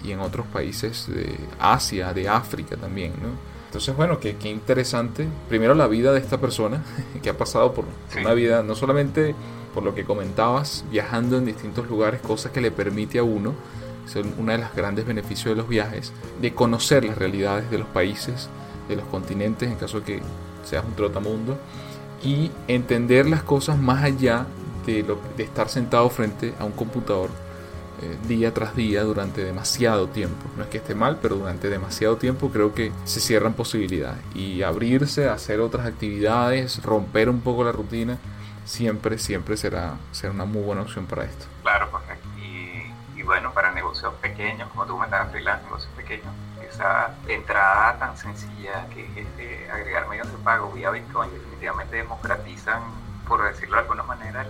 en 0.05 0.19
otros 0.19 0.47
países 0.47 1.07
de 1.07 1.35
Asia, 1.59 2.13
de 2.13 2.27
África 2.27 2.75
también, 2.77 3.13
¿no? 3.21 3.29
Entonces, 3.67 3.95
bueno, 3.95 4.19
qué, 4.19 4.35
qué 4.35 4.49
interesante. 4.49 5.27
Primero 5.47 5.73
la 5.73 5.87
vida 5.87 6.11
de 6.11 6.19
esta 6.19 6.39
persona, 6.39 6.83
que 7.23 7.29
ha 7.29 7.37
pasado 7.37 7.73
por 7.73 7.85
una 8.19 8.33
vida, 8.33 8.63
no 8.63 8.75
solamente 8.75 9.33
por 9.73 9.83
lo 9.83 9.95
que 9.95 10.03
comentabas, 10.03 10.83
viajando 10.91 11.37
en 11.37 11.45
distintos 11.45 11.87
lugares, 11.87 12.21
cosas 12.21 12.51
que 12.51 12.59
le 12.59 12.71
permite 12.71 13.19
a 13.19 13.23
uno, 13.23 13.53
ser 14.05 14.25
uno 14.37 14.51
de 14.51 14.57
los 14.57 14.73
grandes 14.75 15.05
beneficios 15.05 15.55
de 15.55 15.55
los 15.55 15.69
viajes, 15.69 16.11
de 16.41 16.53
conocer 16.53 17.05
las 17.05 17.17
realidades 17.17 17.69
de 17.71 17.77
los 17.77 17.87
países, 17.87 18.49
de 18.91 19.01
los 19.01 19.09
continentes, 19.09 19.69
en 19.69 19.77
caso 19.77 19.99
de 19.99 20.05
que 20.05 20.21
seas 20.63 20.85
un 20.85 20.93
trotamundo, 20.95 21.57
y 22.23 22.51
entender 22.67 23.27
las 23.27 23.43
cosas 23.43 23.77
más 23.77 24.03
allá 24.03 24.45
de, 24.85 25.03
lo, 25.03 25.19
de 25.37 25.43
estar 25.43 25.69
sentado 25.69 26.09
frente 26.09 26.53
a 26.59 26.65
un 26.65 26.71
computador 26.71 27.29
eh, 28.01 28.17
día 28.27 28.53
tras 28.53 28.75
día 28.75 29.03
durante 29.03 29.43
demasiado 29.43 30.07
tiempo. 30.07 30.45
No 30.57 30.63
es 30.63 30.69
que 30.69 30.77
esté 30.77 30.95
mal, 30.95 31.19
pero 31.21 31.35
durante 31.35 31.69
demasiado 31.69 32.17
tiempo 32.17 32.49
creo 32.49 32.73
que 32.73 32.91
se 33.05 33.19
cierran 33.19 33.53
posibilidades. 33.53 34.19
Y 34.35 34.63
abrirse 34.63 35.29
a 35.29 35.33
hacer 35.33 35.59
otras 35.59 35.85
actividades, 35.85 36.83
romper 36.83 37.29
un 37.29 37.41
poco 37.41 37.63
la 37.63 37.71
rutina, 37.71 38.17
siempre, 38.65 39.17
siempre 39.17 39.57
será, 39.57 39.97
será 40.11 40.33
una 40.33 40.45
muy 40.45 40.61
buena 40.61 40.81
opción 40.81 41.05
para 41.05 41.25
esto. 41.25 41.45
Claro, 41.63 41.91
correcto. 41.91 42.27
Y, 42.39 43.19
y 43.19 43.23
bueno, 43.23 43.53
para 43.53 43.71
negocios 43.71 44.13
pequeños, 44.21 44.69
como 44.69 44.85
tú 44.85 44.97
me 44.97 45.05
estabas 45.05 45.31
freelance, 45.31 45.65
negocios 45.65 45.91
pequeños, 45.95 46.33
esa 46.71 47.15
entrada 47.27 47.97
tan 47.99 48.17
sencilla 48.17 48.87
que 48.93 49.05
es 49.05 49.17
este, 49.17 49.69
agregar 49.71 50.07
medios 50.07 50.31
de 50.31 50.37
pago 50.39 50.71
vía 50.71 50.89
Bitcoin 50.91 51.31
definitivamente 51.31 51.97
democratizan, 51.97 52.81
por 53.27 53.43
decirlo 53.43 53.75
de 53.75 53.81
alguna 53.81 54.03
manera, 54.03 54.45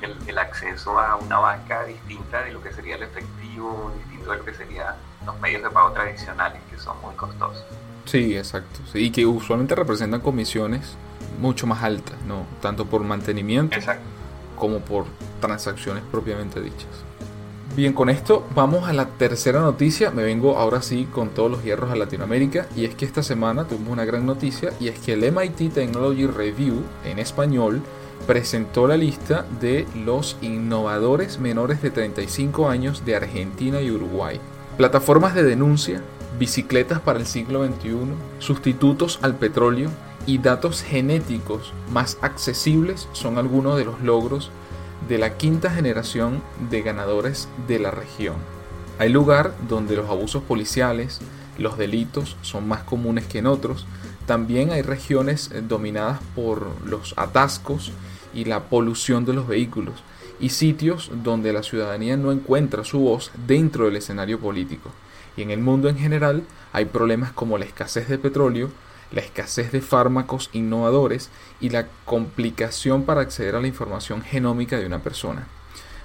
el, 0.00 0.16
el, 0.26 0.38
acceso 0.38 0.98
a 0.98 1.16
una 1.16 1.38
banca 1.38 1.84
distinta 1.84 2.42
de 2.42 2.52
lo 2.52 2.62
que 2.62 2.72
sería 2.72 2.96
el 2.96 3.02
efectivo, 3.02 3.92
distinto 3.98 4.30
de 4.30 4.38
lo 4.38 4.44
que 4.44 4.54
serían 4.54 4.94
los 5.26 5.38
medios 5.40 5.62
de 5.62 5.70
pago 5.70 5.92
tradicionales, 5.92 6.60
que 6.70 6.78
son 6.78 7.00
muy 7.00 7.14
costosos. 7.14 7.64
Sí, 8.04 8.36
exacto. 8.36 8.80
Sí, 8.92 8.98
y 8.98 9.10
que 9.10 9.26
usualmente 9.26 9.74
representan 9.74 10.20
comisiones 10.20 10.96
mucho 11.40 11.66
más 11.66 11.82
altas, 11.82 12.20
¿no? 12.26 12.46
Tanto 12.62 12.86
por 12.86 13.02
mantenimiento 13.02 13.76
como 14.56 14.80
por 14.80 15.06
transacciones 15.40 16.02
propiamente 16.10 16.60
dichas. 16.60 16.88
Bien, 17.78 17.92
con 17.92 18.10
esto 18.10 18.44
vamos 18.56 18.88
a 18.88 18.92
la 18.92 19.06
tercera 19.06 19.60
noticia. 19.60 20.10
Me 20.10 20.24
vengo 20.24 20.58
ahora 20.58 20.82
sí 20.82 21.06
con 21.12 21.28
todos 21.28 21.48
los 21.48 21.62
hierros 21.62 21.92
a 21.92 21.94
Latinoamérica. 21.94 22.66
Y 22.74 22.84
es 22.84 22.96
que 22.96 23.04
esta 23.04 23.22
semana 23.22 23.68
tuvimos 23.68 23.92
una 23.92 24.04
gran 24.04 24.26
noticia. 24.26 24.72
Y 24.80 24.88
es 24.88 24.98
que 24.98 25.12
el 25.12 25.30
MIT 25.30 25.72
Technology 25.74 26.26
Review 26.26 26.82
en 27.04 27.20
español 27.20 27.80
presentó 28.26 28.88
la 28.88 28.96
lista 28.96 29.46
de 29.60 29.86
los 29.94 30.36
innovadores 30.40 31.38
menores 31.38 31.80
de 31.80 31.92
35 31.92 32.68
años 32.68 33.04
de 33.04 33.14
Argentina 33.14 33.80
y 33.80 33.92
Uruguay. 33.92 34.40
Plataformas 34.76 35.36
de 35.36 35.44
denuncia, 35.44 36.02
bicicletas 36.36 36.98
para 36.98 37.20
el 37.20 37.26
siglo 37.26 37.64
XXI, 37.64 37.94
sustitutos 38.40 39.20
al 39.22 39.36
petróleo 39.36 39.88
y 40.26 40.38
datos 40.38 40.82
genéticos 40.82 41.72
más 41.92 42.18
accesibles 42.22 43.08
son 43.12 43.38
algunos 43.38 43.78
de 43.78 43.84
los 43.84 44.00
logros 44.00 44.50
de 45.06 45.18
la 45.18 45.36
quinta 45.36 45.70
generación 45.70 46.42
de 46.70 46.82
ganadores 46.82 47.48
de 47.66 47.78
la 47.78 47.90
región. 47.90 48.36
Hay 48.98 49.10
lugar 49.10 49.54
donde 49.68 49.96
los 49.96 50.10
abusos 50.10 50.42
policiales, 50.42 51.20
los 51.56 51.78
delitos 51.78 52.36
son 52.42 52.66
más 52.66 52.82
comunes 52.82 53.26
que 53.26 53.38
en 53.38 53.46
otros. 53.46 53.86
También 54.26 54.70
hay 54.70 54.82
regiones 54.82 55.50
eh, 55.52 55.62
dominadas 55.66 56.20
por 56.34 56.66
los 56.84 57.14
atascos 57.16 57.92
y 58.34 58.44
la 58.44 58.64
polución 58.64 59.24
de 59.24 59.32
los 59.32 59.46
vehículos 59.46 60.02
y 60.40 60.50
sitios 60.50 61.10
donde 61.22 61.52
la 61.52 61.62
ciudadanía 61.62 62.16
no 62.16 62.32
encuentra 62.32 62.84
su 62.84 63.00
voz 63.00 63.30
dentro 63.46 63.86
del 63.86 63.96
escenario 63.96 64.38
político. 64.38 64.90
Y 65.36 65.42
en 65.42 65.50
el 65.50 65.60
mundo 65.60 65.88
en 65.88 65.98
general 65.98 66.42
hay 66.72 66.86
problemas 66.86 67.32
como 67.32 67.58
la 67.58 67.64
escasez 67.64 68.08
de 68.08 68.18
petróleo, 68.18 68.70
la 69.10 69.20
escasez 69.20 69.72
de 69.72 69.80
fármacos 69.80 70.50
innovadores 70.52 71.30
y 71.60 71.70
la 71.70 71.86
complicación 72.04 73.04
para 73.04 73.22
acceder 73.22 73.56
a 73.56 73.60
la 73.60 73.68
información 73.68 74.22
genómica 74.22 74.78
de 74.78 74.86
una 74.86 75.00
persona. 75.00 75.46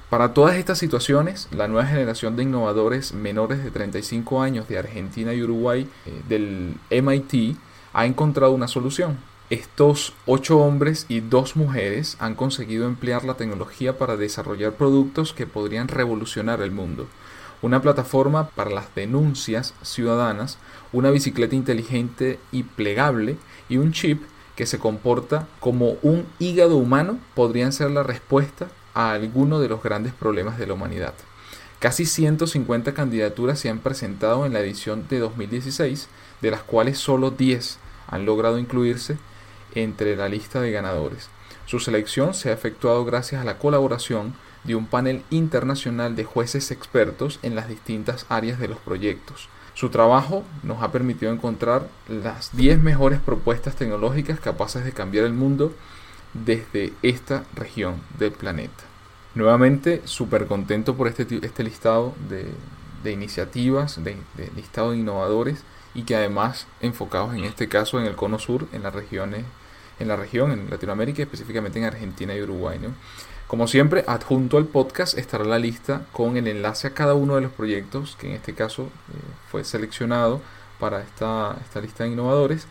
Para 0.09 0.33
todas 0.33 0.57
estas 0.57 0.77
situaciones, 0.77 1.47
la 1.51 1.67
nueva 1.67 1.87
generación 1.87 2.35
de 2.35 2.43
innovadores 2.43 3.13
menores 3.13 3.63
de 3.63 3.71
35 3.71 4.43
años 4.43 4.67
de 4.67 4.77
Argentina 4.77 5.33
y 5.33 5.41
Uruguay 5.41 5.89
eh, 6.05 6.21
del 6.29 6.75
MIT 6.91 7.57
ha 7.93 8.05
encontrado 8.05 8.51
una 8.51 8.67
solución. 8.67 9.17
Estos 9.49 10.13
ocho 10.25 10.59
hombres 10.59 11.05
y 11.09 11.19
dos 11.19 11.55
mujeres 11.55 12.15
han 12.19 12.35
conseguido 12.35 12.85
emplear 12.85 13.23
la 13.23 13.35
tecnología 13.35 13.97
para 13.97 14.15
desarrollar 14.15 14.73
productos 14.73 15.33
que 15.33 15.47
podrían 15.47 15.87
revolucionar 15.87 16.61
el 16.61 16.71
mundo. 16.71 17.07
Una 17.63 17.81
plataforma 17.81 18.49
para 18.49 18.71
las 18.71 18.93
denuncias 18.93 19.73
ciudadanas, 19.83 20.57
una 20.91 21.11
bicicleta 21.11 21.55
inteligente 21.55 22.37
y 22.51 22.63
plegable 22.63 23.37
y 23.69 23.77
un 23.77 23.93
chip 23.93 24.21
que 24.57 24.65
se 24.65 24.79
comporta 24.79 25.47
como 25.61 25.91
un 26.01 26.25
hígado 26.39 26.75
humano 26.75 27.19
podrían 27.35 27.71
ser 27.71 27.91
la 27.91 28.03
respuesta 28.03 28.67
a 28.93 29.13
alguno 29.13 29.61
de 29.61 29.69
los 29.69 29.81
grandes 29.81 30.11
problemas 30.11 30.57
de 30.57 30.67
la 30.67 30.73
humanidad. 30.73 31.13
Casi 31.79 32.05
150 32.05 32.93
candidaturas 32.93 33.59
se 33.59 33.69
han 33.69 33.79
presentado 33.79 34.45
en 34.45 34.51
la 34.51 34.59
edición 34.59 35.07
de 35.07 35.19
2016, 35.19 36.09
de 36.41 36.51
las 36.51 36.63
cuales 36.63 36.97
solo 36.97 37.31
10 37.31 37.79
han 38.07 38.25
logrado 38.25 38.59
incluirse 38.59 39.17
entre 39.73 40.17
la 40.17 40.27
lista 40.27 40.59
de 40.59 40.71
ganadores. 40.71 41.29
Su 41.65 41.79
selección 41.79 42.33
se 42.33 42.49
ha 42.49 42.53
efectuado 42.53 43.05
gracias 43.05 43.41
a 43.41 43.45
la 43.45 43.57
colaboración 43.57 44.33
de 44.63 44.75
un 44.75 44.85
panel 44.85 45.23
internacional 45.29 46.15
de 46.15 46.23
jueces 46.23 46.71
expertos 46.71 47.39
en 47.43 47.55
las 47.55 47.67
distintas 47.67 48.25
áreas 48.29 48.59
de 48.59 48.67
los 48.67 48.77
proyectos. 48.79 49.49
Su 49.73 49.89
trabajo 49.89 50.43
nos 50.61 50.83
ha 50.83 50.91
permitido 50.91 51.31
encontrar 51.31 51.87
las 52.07 52.55
10 52.55 52.79
mejores 52.79 53.19
propuestas 53.19 53.75
tecnológicas 53.75 54.39
capaces 54.39 54.85
de 54.85 54.91
cambiar 54.91 55.25
el 55.25 55.33
mundo 55.33 55.73
desde 56.33 56.93
esta 57.01 57.43
región 57.55 58.01
del 58.19 58.31
planeta. 58.31 58.83
Nuevamente, 59.35 60.01
súper 60.05 60.45
contento 60.45 60.95
por 60.95 61.07
este, 61.07 61.25
este 61.41 61.63
listado 61.63 62.13
de, 62.29 63.11
iniciativas, 63.11 64.03
de, 64.03 64.15
listado 64.55 64.91
de 64.91 64.97
innovadores 64.97 65.63
y 65.95 66.03
que 66.03 66.15
además 66.15 66.67
enfocados 66.79 67.33
en 67.33 67.43
este 67.43 67.67
caso 67.67 67.99
en 67.99 68.05
el 68.05 68.15
cono 68.15 68.37
sur, 68.37 68.67
en 68.73 68.83
las 68.83 68.93
regiones, 68.93 69.43
en 69.99 70.07
la 70.07 70.15
región, 70.15 70.51
en 70.51 70.69
Latinoamérica, 70.69 71.23
específicamente 71.23 71.79
en 71.79 71.85
Argentina 71.85 72.35
y 72.35 72.41
Uruguay. 72.41 72.79
Como 73.53 73.67
siempre, 73.67 74.03
adjunto 74.07 74.57
al 74.57 74.65
podcast 74.65 75.15
estará 75.15 75.43
la 75.43 75.59
lista 75.59 76.07
con 76.11 76.37
el 76.37 76.47
enlace 76.47 76.87
a 76.87 76.95
cada 76.95 77.13
uno 77.13 77.35
de 77.35 77.41
los 77.41 77.51
proyectos 77.51 78.15
que 78.19 78.25
en 78.25 78.33
este 78.33 78.55
caso 78.55 78.85
eh, 78.85 79.17
fue 79.51 79.63
seleccionado 79.63 80.41
para 80.79 81.01
esta, 81.01 81.55
esta 81.61 81.79
lista 81.79 82.03
de 82.03 82.09
innovadores 82.09 82.65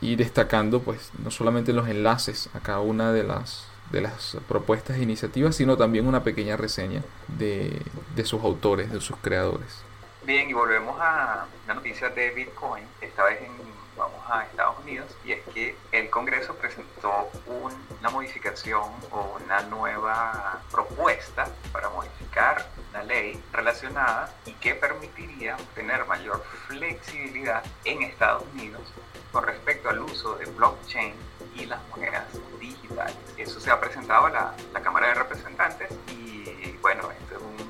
y 0.00 0.14
destacando 0.14 0.80
pues 0.80 1.10
no 1.18 1.32
solamente 1.32 1.72
los 1.72 1.88
enlaces 1.88 2.48
a 2.54 2.60
cada 2.60 2.78
una 2.78 3.12
de 3.12 3.24
las 3.24 3.66
de 3.90 4.02
las 4.02 4.36
propuestas 4.46 4.98
e 4.98 5.02
iniciativas, 5.02 5.56
sino 5.56 5.76
también 5.76 6.06
una 6.06 6.22
pequeña 6.22 6.56
reseña 6.56 7.02
de, 7.26 7.82
de 8.14 8.24
sus 8.24 8.44
autores, 8.44 8.92
de 8.92 9.00
sus 9.00 9.16
creadores. 9.16 9.82
Bien, 10.24 10.48
y 10.48 10.52
volvemos 10.52 11.00
a 11.00 11.46
la 11.66 11.74
noticia 11.74 12.10
de 12.10 12.30
Bitcoin, 12.30 12.84
esta 13.00 13.24
vez 13.24 13.40
en, 13.42 13.50
vamos 13.96 14.20
a 14.28 14.44
Estados 14.44 14.78
Unidos, 14.80 15.08
y 15.24 15.32
es 15.32 15.42
que 15.52 15.76
el 15.92 16.10
Congreso 16.10 16.54
presentó 16.54 17.30
una 17.46 18.10
modificación 18.10 18.90
o 19.10 19.38
una 19.44 19.62
nueva 19.62 20.60
propuesta 20.70 21.48
para 21.72 21.88
modificar 21.90 22.66
una 22.90 23.02
ley 23.02 23.42
relacionada 23.52 24.32
y 24.46 24.52
que 24.54 24.74
permitiría 24.74 25.56
tener 25.74 26.04
mayor 26.06 26.42
flexibilidad 26.68 27.62
en 27.84 28.02
Estados 28.02 28.44
Unidos 28.54 28.82
con 29.30 29.44
respecto 29.44 29.88
al 29.88 30.00
uso 30.00 30.36
de 30.36 30.46
blockchain 30.46 31.14
y 31.54 31.66
las 31.66 31.80
monedas 31.88 32.26
digitales. 32.60 33.16
Eso 33.36 33.60
se 33.60 33.70
ha 33.70 33.80
presentado 33.80 34.26
a 34.26 34.30
la, 34.30 34.54
Cámara 34.82 35.08
de 35.08 35.14
Representantes 35.14 35.88
y 36.08 36.76
bueno, 36.82 37.08
esto 37.12 37.36
es 37.36 37.42
un, 37.42 37.62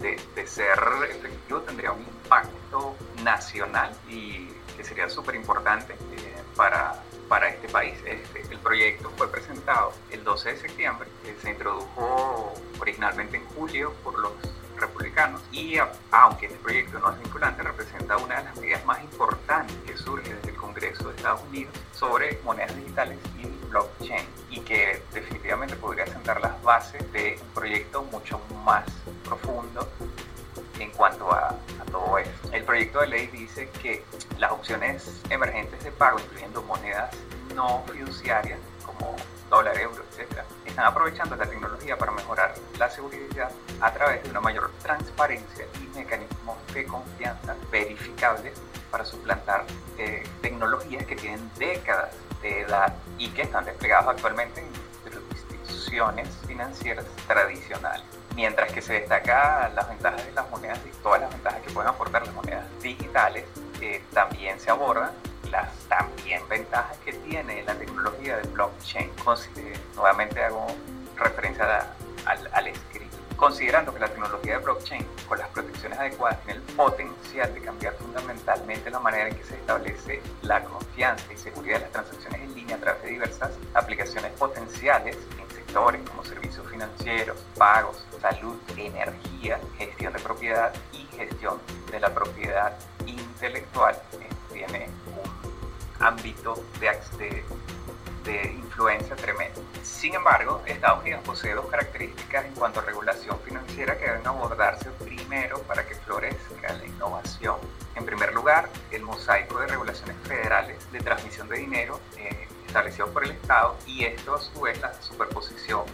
de, 0.00 0.20
de 0.34 0.46
ser 0.46 0.78
efectivo 1.08 1.60
tendría 1.60 1.92
un 1.92 2.02
impacto 2.02 2.96
nacional 3.22 3.94
y 4.08 4.48
sería 4.84 5.08
súper 5.08 5.34
importante 5.34 5.94
eh, 5.94 6.34
para, 6.56 7.02
para 7.28 7.48
este 7.48 7.68
país. 7.68 7.94
Este, 8.04 8.42
el 8.50 8.58
proyecto 8.58 9.10
fue 9.16 9.30
presentado 9.30 9.92
el 10.10 10.24
12 10.24 10.52
de 10.52 10.56
septiembre, 10.58 11.08
se 11.40 11.50
introdujo 11.50 12.54
originalmente 12.80 13.36
en 13.36 13.44
julio 13.46 13.92
por 14.04 14.18
los 14.18 14.32
republicanos 14.82 15.40
y 15.52 15.76
aunque 16.10 16.46
este 16.46 16.58
proyecto 16.58 16.98
no 16.98 17.12
es 17.12 17.18
vinculante, 17.20 17.62
representa 17.62 18.16
una 18.16 18.38
de 18.38 18.44
las 18.44 18.56
medidas 18.56 18.84
más 18.84 19.02
importantes 19.02 19.76
que 19.86 19.96
surge 19.96 20.34
desde 20.34 20.50
el 20.50 20.56
Congreso 20.56 21.08
de 21.08 21.16
Estados 21.16 21.40
Unidos 21.48 21.72
sobre 21.92 22.40
monedas 22.44 22.76
digitales 22.76 23.18
y 23.38 23.46
blockchain 23.68 24.26
y 24.50 24.60
que 24.60 25.02
definitivamente 25.12 25.76
podría 25.76 26.06
sentar 26.06 26.40
las 26.40 26.60
bases 26.62 27.10
de 27.12 27.38
un 27.40 27.48
proyecto 27.54 28.02
mucho 28.04 28.40
más 28.64 28.84
profundo 29.24 29.88
en 30.78 30.90
cuanto 30.90 31.32
a, 31.32 31.56
todo 31.92 32.18
esto. 32.18 32.48
El 32.52 32.64
proyecto 32.64 33.00
de 33.00 33.06
ley 33.06 33.26
dice 33.28 33.68
que 33.82 34.02
las 34.38 34.50
opciones 34.50 35.22
emergentes 35.30 35.84
de 35.84 35.92
pago, 35.92 36.18
incluyendo 36.18 36.62
monedas 36.62 37.14
no 37.54 37.84
fiduciarias 37.92 38.58
como 38.84 39.14
dólar, 39.48 39.78
euro, 39.78 40.02
etc., 40.16 40.40
están 40.64 40.86
aprovechando 40.86 41.36
la 41.36 41.46
tecnología 41.46 41.96
para 41.98 42.10
mejorar 42.12 42.54
la 42.78 42.88
seguridad 42.88 43.50
a 43.80 43.92
través 43.92 44.22
de 44.22 44.30
una 44.30 44.40
mayor 44.40 44.70
transparencia 44.82 45.66
y 45.74 45.98
mecanismos 45.98 46.56
de 46.72 46.86
confianza 46.86 47.54
verificables 47.70 48.54
para 48.90 49.04
suplantar 49.04 49.64
eh, 49.98 50.24
tecnologías 50.40 51.04
que 51.04 51.16
tienen 51.16 51.50
décadas 51.58 52.14
de 52.40 52.62
edad 52.62 52.94
y 53.18 53.28
que 53.28 53.42
están 53.42 53.64
desplegadas 53.64 54.08
actualmente 54.08 54.60
en 54.60 54.68
instituciones 55.30 56.28
financieras 56.46 57.04
tradicionales. 57.26 58.06
Mientras 58.34 58.72
que 58.72 58.80
se 58.80 58.94
destaca 58.94 59.70
las 59.74 59.88
ventajas 59.88 60.24
de 60.24 60.32
las 60.32 60.48
monedas 60.50 60.78
y 60.86 61.02
todas 61.02 61.20
las 61.20 61.31
que 61.50 61.70
pueden 61.72 61.90
aportar 61.90 62.24
las 62.26 62.34
monedas 62.34 62.64
digitales, 62.80 63.44
también 64.12 64.60
se 64.60 64.70
abordan 64.70 65.10
las 65.50 65.72
también 65.88 66.46
ventajas 66.48 66.96
que 67.04 67.12
tiene 67.12 67.62
la 67.64 67.74
tecnología 67.74 68.36
de 68.36 68.48
blockchain. 68.48 69.10
nuevamente 69.96 70.42
hago 70.42 70.66
referencia 71.16 71.94
al, 72.24 72.48
al 72.52 72.66
escrito. 72.68 73.16
Considerando 73.36 73.92
que 73.92 73.98
la 73.98 74.08
tecnología 74.08 74.58
de 74.58 74.64
blockchain, 74.64 75.04
con 75.28 75.38
las 75.38 75.48
protecciones 75.48 75.98
adecuadas, 75.98 76.40
tiene 76.44 76.60
el 76.60 76.74
potencial 76.74 77.52
de 77.52 77.60
cambiar 77.60 77.94
fundamentalmente 77.94 78.88
la 78.88 79.00
manera 79.00 79.28
en 79.28 79.34
que 79.34 79.44
se 79.44 79.56
establece 79.56 80.22
la 80.42 80.62
confianza 80.62 81.32
y 81.32 81.36
seguridad 81.36 81.78
de 81.78 81.80
las 81.80 81.90
transacciones 81.92 82.40
en 82.40 82.54
línea 82.54 82.76
a 82.76 82.78
través 82.78 83.02
de 83.02 83.08
diversas 83.10 83.50
aplicaciones 83.74 84.30
potenciales 84.38 85.18
en 85.40 85.56
sectores 85.56 86.00
como 86.08 86.24
servicios 86.24 86.64
financieros, 86.70 87.36
pagos, 87.58 88.04
salud, 88.20 88.56
energía, 88.76 89.58
gestión 89.76 90.12
de 90.12 90.20
propiedad 90.20 90.72
gestión 91.26 91.58
de 91.90 92.00
la 92.00 92.12
propiedad 92.12 92.76
intelectual, 93.06 93.94
eh, 94.12 94.28
tiene 94.52 94.88
un 95.06 96.04
ámbito 96.04 96.62
de, 96.80 97.42
influencia 98.54 99.16
tremendo. 99.16 99.60
Sin 99.82 100.14
embargo, 100.14 100.62
Estados 100.66 101.02
Unidos 101.02 101.22
posee 101.24 101.54
dos 101.54 101.66
características 101.66 102.44
en 102.46 102.54
cuanto 102.54 102.80
a 102.80 102.84
regulación 102.84 103.38
financiera 103.40 103.98
que 103.98 104.06
deben 104.06 104.26
abordarse 104.26 104.90
primero 105.04 105.60
para 105.62 105.86
que 105.86 105.94
florezca 105.96 106.72
la 106.72 106.86
innovación. 106.86 107.56
En 107.94 108.06
primer 108.06 108.32
lugar, 108.32 108.70
el 108.90 109.02
mosaico 109.02 109.60
de 109.60 109.66
regulaciones 109.66 110.16
federales 110.26 110.90
de 110.92 111.00
transmisión 111.00 111.48
de 111.48 111.58
dinero 111.58 112.00
eh, 112.16 112.48
establecido 112.66 113.08
por 113.12 113.24
el 113.24 113.32
Estado 113.32 113.76
y 113.86 114.04
esto 114.04 114.34
a 114.34 114.40
su 114.40 114.60
vez 114.60 114.80
la 114.80 114.94
superposición 115.02 115.84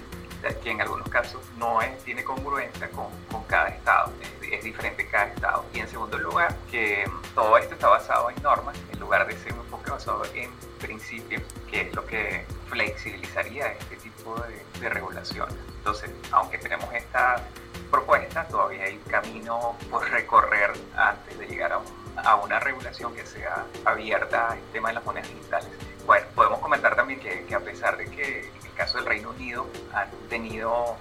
que 0.62 0.70
en 0.70 0.80
algunos 0.80 1.08
casos 1.08 1.42
no 1.56 1.80
es, 1.82 2.02
tiene 2.04 2.24
congruencia 2.24 2.88
con, 2.90 3.08
cada 3.48 3.68
estado, 3.68 4.12
es, 4.42 4.62
diferente 4.62 5.06
cada 5.06 5.26
estado. 5.26 5.64
Y 5.72 5.80
en 5.80 5.88
segundo 5.88 6.18
lugar, 6.18 6.54
que 6.70 7.10
todo 7.34 7.56
esto 7.56 7.74
está 7.74 7.88
basado 7.88 8.30
en 8.30 8.42
normas 8.42 8.76
en 8.92 9.00
lugar 9.00 9.26
de 9.26 9.36
ser 9.38 9.54
un 9.54 9.60
enfoque 9.60 9.90
basado 9.90 10.22
en 10.34 10.50
principios, 10.78 11.42
que 11.70 11.82
es 11.82 11.94
lo 11.94 12.04
que 12.04 12.44
flexibilizaría 12.68 13.68
este 13.72 13.96
tipo 13.96 14.36
de, 14.36 14.62
de 14.80 14.88
regulaciones. 14.90 15.56
Entonces, 15.78 16.10
aunque 16.30 16.58
tenemos 16.58 16.92
esta 16.92 17.42
propuesta, 17.90 18.46
todavía 18.48 18.84
hay 18.84 18.98
camino 19.08 19.76
por 19.90 20.08
recorrer 20.10 20.72
antes 20.96 21.38
de 21.38 21.46
llegar 21.46 21.72
a, 21.72 22.34
una 22.36 22.60
regulación 22.60 23.14
que 23.14 23.24
sea 23.24 23.64
abierta 23.84 24.50
al 24.50 24.60
tema 24.72 24.88
de 24.88 24.94
las 24.96 25.04
monedas 25.04 25.28
digitales. 25.28 25.68
Bueno, 26.04 26.26
podemos 26.34 26.58
comentar 26.58 26.96
también 26.96 27.20
que 27.20 27.54
a 27.54 27.60
pesar 27.60 27.96
de 27.96 28.06
que 28.06 28.50
caso 28.78 28.98
del 28.98 29.06
Reino 29.06 29.30
Unido 29.30 29.66
han 29.92 30.08
tenido 30.30 30.96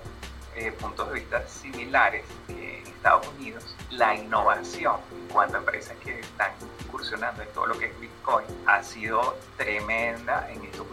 eh, 0.56 0.72
puntos 0.72 1.08
de 1.10 1.14
vista 1.14 1.48
similares, 1.48 2.26
en 2.50 2.86
Estados 2.88 3.28
Unidos, 3.38 3.76
la 3.92 4.16
innovación 4.16 4.96
en 5.12 5.28
cuanto 5.28 5.58
empresas 5.58 5.96
que 6.04 6.20
están 6.20 6.52
incursionando 6.84 7.44
en 7.44 7.50
todo 7.50 7.68
lo 7.68 7.78
que 7.78 7.86
es 7.86 8.00
Bitcoin 8.00 8.46
ha 8.66 8.82
sido 8.82 9.38
tremenda 9.56 10.50
en 10.50 10.64
estos 10.64 10.88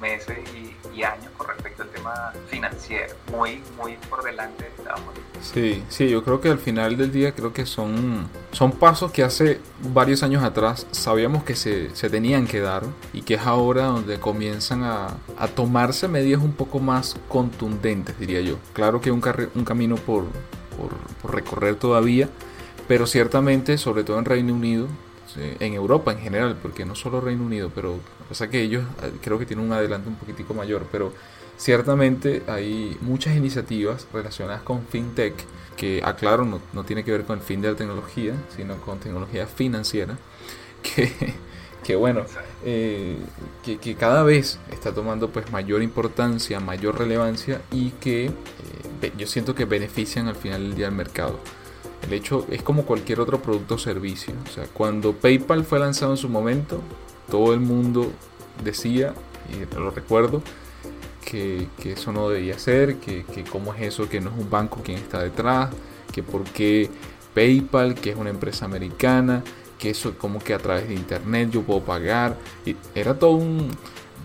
meses 0.00 0.38
y, 0.54 0.70
años 1.02 1.32
con 1.38 1.48
respecto 1.48 1.82
al 1.82 1.88
tema 1.88 2.30
financiero, 2.48 3.14
muy, 3.30 3.62
muy 3.78 3.96
por 4.10 4.22
delante 4.22 4.64
de 4.64 4.68
Estados 4.68 5.00
Unidos. 5.00 5.24
Sí, 5.40 5.82
sí, 5.88 6.10
yo 6.10 6.22
creo 6.22 6.42
que 6.42 6.50
al 6.50 6.58
final 6.58 6.98
del 6.98 7.10
día 7.10 7.32
creo 7.32 7.54
que 7.54 7.64
son, 7.64 8.28
son 8.52 8.72
pasos 8.72 9.10
que 9.10 9.22
hace 9.22 9.60
varios 9.94 10.22
años 10.22 10.42
atrás 10.44 10.86
sabíamos 10.90 11.42
que 11.42 11.56
se, 11.56 11.94
se 11.96 12.10
tenían 12.10 12.46
que 12.46 12.60
dar 12.60 12.82
y 13.14 13.22
que 13.22 13.34
es 13.34 13.46
ahora 13.46 13.84
donde 13.84 14.20
comienzan 14.20 14.82
a, 14.82 15.16
a 15.38 15.48
tomarse 15.48 16.06
medidas 16.06 16.42
un 16.42 16.52
poco 16.52 16.80
más 16.80 17.16
contundentes, 17.28 18.18
diría 18.18 18.42
yo. 18.42 18.58
Claro 18.74 19.00
que 19.00 19.10
un, 19.10 19.22
un 19.54 19.64
camino 19.64 19.96
por, 19.96 20.24
por, 20.76 20.90
por 21.22 21.34
recorrer 21.34 21.76
todavía, 21.76 22.28
pero 22.88 23.06
ciertamente, 23.06 23.78
sobre 23.78 24.04
todo 24.04 24.18
en 24.18 24.26
Reino 24.26 24.52
Unido, 24.52 24.86
en 25.36 25.74
Europa 25.74 26.12
en 26.12 26.18
general, 26.18 26.56
porque 26.60 26.84
no 26.84 26.94
solo 26.94 27.20
Reino 27.20 27.44
Unido, 27.44 27.70
pero 27.74 27.98
o 28.30 28.34
sea 28.34 28.48
que 28.48 28.62
ellos 28.62 28.84
eh, 29.02 29.12
creo 29.20 29.38
que 29.38 29.46
tienen 29.46 29.66
un 29.66 29.72
adelanto 29.72 30.08
un 30.08 30.16
poquitico 30.16 30.54
mayor, 30.54 30.86
pero 30.90 31.12
ciertamente 31.56 32.42
hay 32.46 32.96
muchas 33.00 33.36
iniciativas 33.36 34.06
relacionadas 34.12 34.62
con 34.62 34.86
FinTech, 34.86 35.34
que 35.76 36.02
aclaro, 36.04 36.44
no, 36.44 36.60
no 36.72 36.84
tiene 36.84 37.04
que 37.04 37.12
ver 37.12 37.24
con 37.24 37.38
el 37.38 37.44
fin 37.44 37.60
de 37.62 37.70
la 37.70 37.76
tecnología, 37.76 38.34
sino 38.54 38.76
con 38.82 38.98
tecnología 38.98 39.46
financiera, 39.46 40.16
que, 40.82 41.10
que 41.82 41.96
bueno, 41.96 42.24
eh, 42.64 43.16
que, 43.64 43.78
que, 43.78 43.94
cada 43.94 44.22
vez 44.22 44.58
está 44.70 44.92
tomando 44.92 45.30
pues 45.30 45.50
mayor 45.50 45.82
importancia, 45.82 46.60
mayor 46.60 46.98
relevancia 46.98 47.62
y 47.70 47.90
que 47.92 48.26
eh, 48.26 49.12
yo 49.16 49.26
siento 49.26 49.54
que 49.54 49.64
benefician 49.64 50.28
al 50.28 50.36
final 50.36 50.62
del 50.62 50.74
día 50.74 50.88
al 50.88 50.94
mercado. 50.94 51.40
El 52.02 52.12
hecho 52.12 52.46
es 52.50 52.62
como 52.62 52.84
cualquier 52.84 53.20
otro 53.20 53.40
producto 53.40 53.74
o 53.74 53.78
servicio. 53.78 54.34
O 54.48 54.50
sea, 54.50 54.64
cuando 54.72 55.12
PayPal 55.12 55.64
fue 55.64 55.78
lanzado 55.78 56.12
en 56.12 56.16
su 56.16 56.28
momento, 56.28 56.80
todo 57.30 57.52
el 57.54 57.60
mundo 57.60 58.10
decía, 58.64 59.14
y 59.50 59.74
lo 59.74 59.90
recuerdo, 59.90 60.42
que, 61.24 61.68
eso 61.84 62.12
no 62.12 62.28
debía 62.28 62.58
ser, 62.58 62.96
que, 62.96 63.24
que 63.24 63.44
cómo 63.44 63.74
es 63.74 63.82
eso, 63.82 64.08
que 64.08 64.20
no 64.20 64.30
es 64.30 64.38
un 64.38 64.50
banco 64.50 64.80
quien 64.82 64.98
está 64.98 65.22
detrás, 65.22 65.70
que 66.12 66.22
por 66.22 66.44
qué 66.44 66.90
PayPal, 67.34 67.94
que 67.94 68.10
es 68.10 68.16
una 68.16 68.30
empresa 68.30 68.64
americana, 68.64 69.44
que 69.78 69.90
eso 69.90 70.16
como 70.18 70.38
que 70.38 70.54
a 70.54 70.58
través 70.58 70.88
de 70.88 70.94
internet 70.94 71.50
yo 71.50 71.62
puedo 71.62 71.80
pagar. 71.80 72.36
Era 72.94 73.18
todo 73.18 73.32
un, 73.32 73.70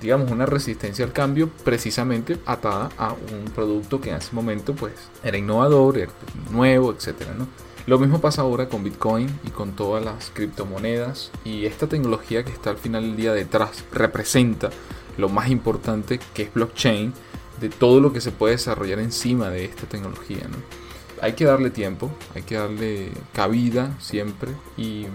digamos, 0.02 0.32
una 0.32 0.46
resistencia 0.46 1.06
al 1.06 1.14
cambio 1.14 1.50
precisamente 1.64 2.38
atada 2.46 2.90
a 2.98 3.14
un 3.14 3.52
producto 3.54 4.02
que 4.02 4.10
en 4.10 4.18
ese 4.18 4.34
momento 4.34 4.74
pues 4.76 4.94
era 5.24 5.38
innovador, 5.38 5.98
era 5.98 6.12
nuevo, 6.52 6.92
etcétera, 6.92 7.34
¿no? 7.38 7.48
Lo 7.88 8.00
mismo 8.00 8.20
pasa 8.20 8.42
ahora 8.42 8.68
con 8.68 8.84
Bitcoin 8.84 9.30
y 9.44 9.52
con 9.52 9.76
todas 9.76 10.04
las 10.04 10.32
criptomonedas 10.32 11.30
y 11.44 11.66
esta 11.66 11.88
tecnología 11.88 12.44
que 12.44 12.52
está 12.52 12.72
al 12.72 12.78
final 12.78 13.04
del 13.04 13.16
día 13.16 13.34
detrás 13.34 13.84
representa 13.92 14.72
lo 15.18 15.30
más 15.30 15.50
importante 15.50 16.20
que 16.34 16.44
es 16.44 16.54
blockchain 16.54 17.14
de 17.60 17.70
todo 17.70 18.02
lo 18.02 18.12
que 18.12 18.22
se 18.22 18.32
puede 18.32 18.54
desarrollar 18.54 19.00
encima 19.00 19.50
de 19.50 19.66
esta 19.66 19.88
tecnología. 19.88 20.48
¿no? 20.50 20.58
Hay 21.22 21.34
que 21.34 21.46
darle 21.46 21.70
tiempo, 21.70 22.12
hay 22.34 22.42
que 22.42 22.56
darle 22.56 23.12
cabida 23.34 23.96
siempre 24.00 24.52
y, 24.78 25.06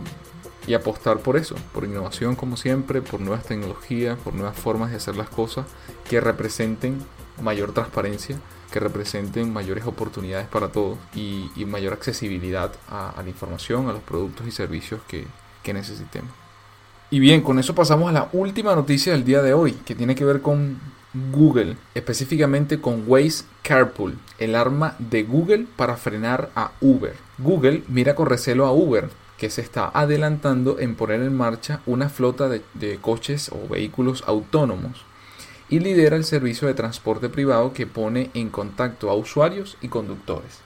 y 0.67 0.75
apostar 0.75 1.19
por 1.19 1.37
eso, 1.37 1.57
por 1.73 1.85
innovación 1.85 2.37
como 2.37 2.57
siempre, 2.57 3.02
por 3.02 3.21
nuevas 3.21 3.45
tecnologías, 3.45 4.19
por 4.19 4.35
nuevas 4.35 4.59
formas 4.59 4.90
de 4.90 4.97
hacer 4.97 5.17
las 5.17 5.29
cosas 5.29 5.67
que 6.09 6.21
representen 6.21 6.99
mayor 7.43 7.73
transparencia 7.73 8.38
que 8.71 8.81
representen 8.81 9.52
mayores 9.52 9.85
oportunidades 9.85 10.47
para 10.49 10.69
todos 10.69 10.99
y, 11.14 11.50
mayor 11.67 11.93
accesibilidad 11.93 12.73
a, 12.88 13.14
la 13.23 13.29
información, 13.29 13.88
a 13.88 13.93
los 13.93 14.02
productos 14.02 14.47
y 14.47 14.50
servicios 14.50 15.00
que, 15.07 15.26
que 15.63 15.75
necesitemos. 15.75 16.30
Y 17.11 17.19
bien, 17.19 17.43
con 17.43 17.58
eso 17.58 17.75
pasamos 17.75 18.08
a 18.08 18.13
la 18.13 18.28
última 18.32 18.75
noticia 18.75 19.13
del 19.13 19.25
día 19.25 19.43
de 19.43 19.52
hoy, 19.52 19.73
que 19.73 19.95
tiene 19.95 20.15
que 20.15 20.25
ver 20.25 20.41
con 20.41 20.78
Google, 21.32 21.76
específicamente 21.95 22.80
con 22.80 23.04
Waze 23.06 23.45
Carpool, 23.63 24.17
el 24.39 24.54
arma 24.54 24.95
de 24.99 25.25
Google 25.25 25.67
para 25.76 25.97
frenar 25.97 26.50
a 26.54 26.71
Uber. 26.80 27.15
Google 27.39 27.82
mira 27.89 28.15
con 28.15 28.26
recelo 28.26 28.67
a 28.67 28.73
Uber, 28.73 29.08
que 29.41 29.49
se 29.49 29.63
está 29.63 29.91
adelantando 29.95 30.79
en 30.79 30.95
poner 30.95 31.23
en 31.23 31.35
marcha 31.35 31.81
una 31.87 32.11
flota 32.11 32.50
de, 32.50 32.99
coches 33.00 33.50
o 33.50 33.67
vehículos 33.67 34.23
autónomos 34.26 35.07
y 35.71 35.79
lidera 35.79 36.17
el 36.17 36.25
servicio 36.25 36.69
de 36.69 36.75
transporte 36.75 37.31
privado 37.31 37.73
que 37.73 37.87
pone 37.87 38.31
en 38.35 38.50
contacto 38.50 39.09
a 39.09 39.15
usuarios 39.15 39.79
y 39.81 39.89
conductores. 39.89 40.59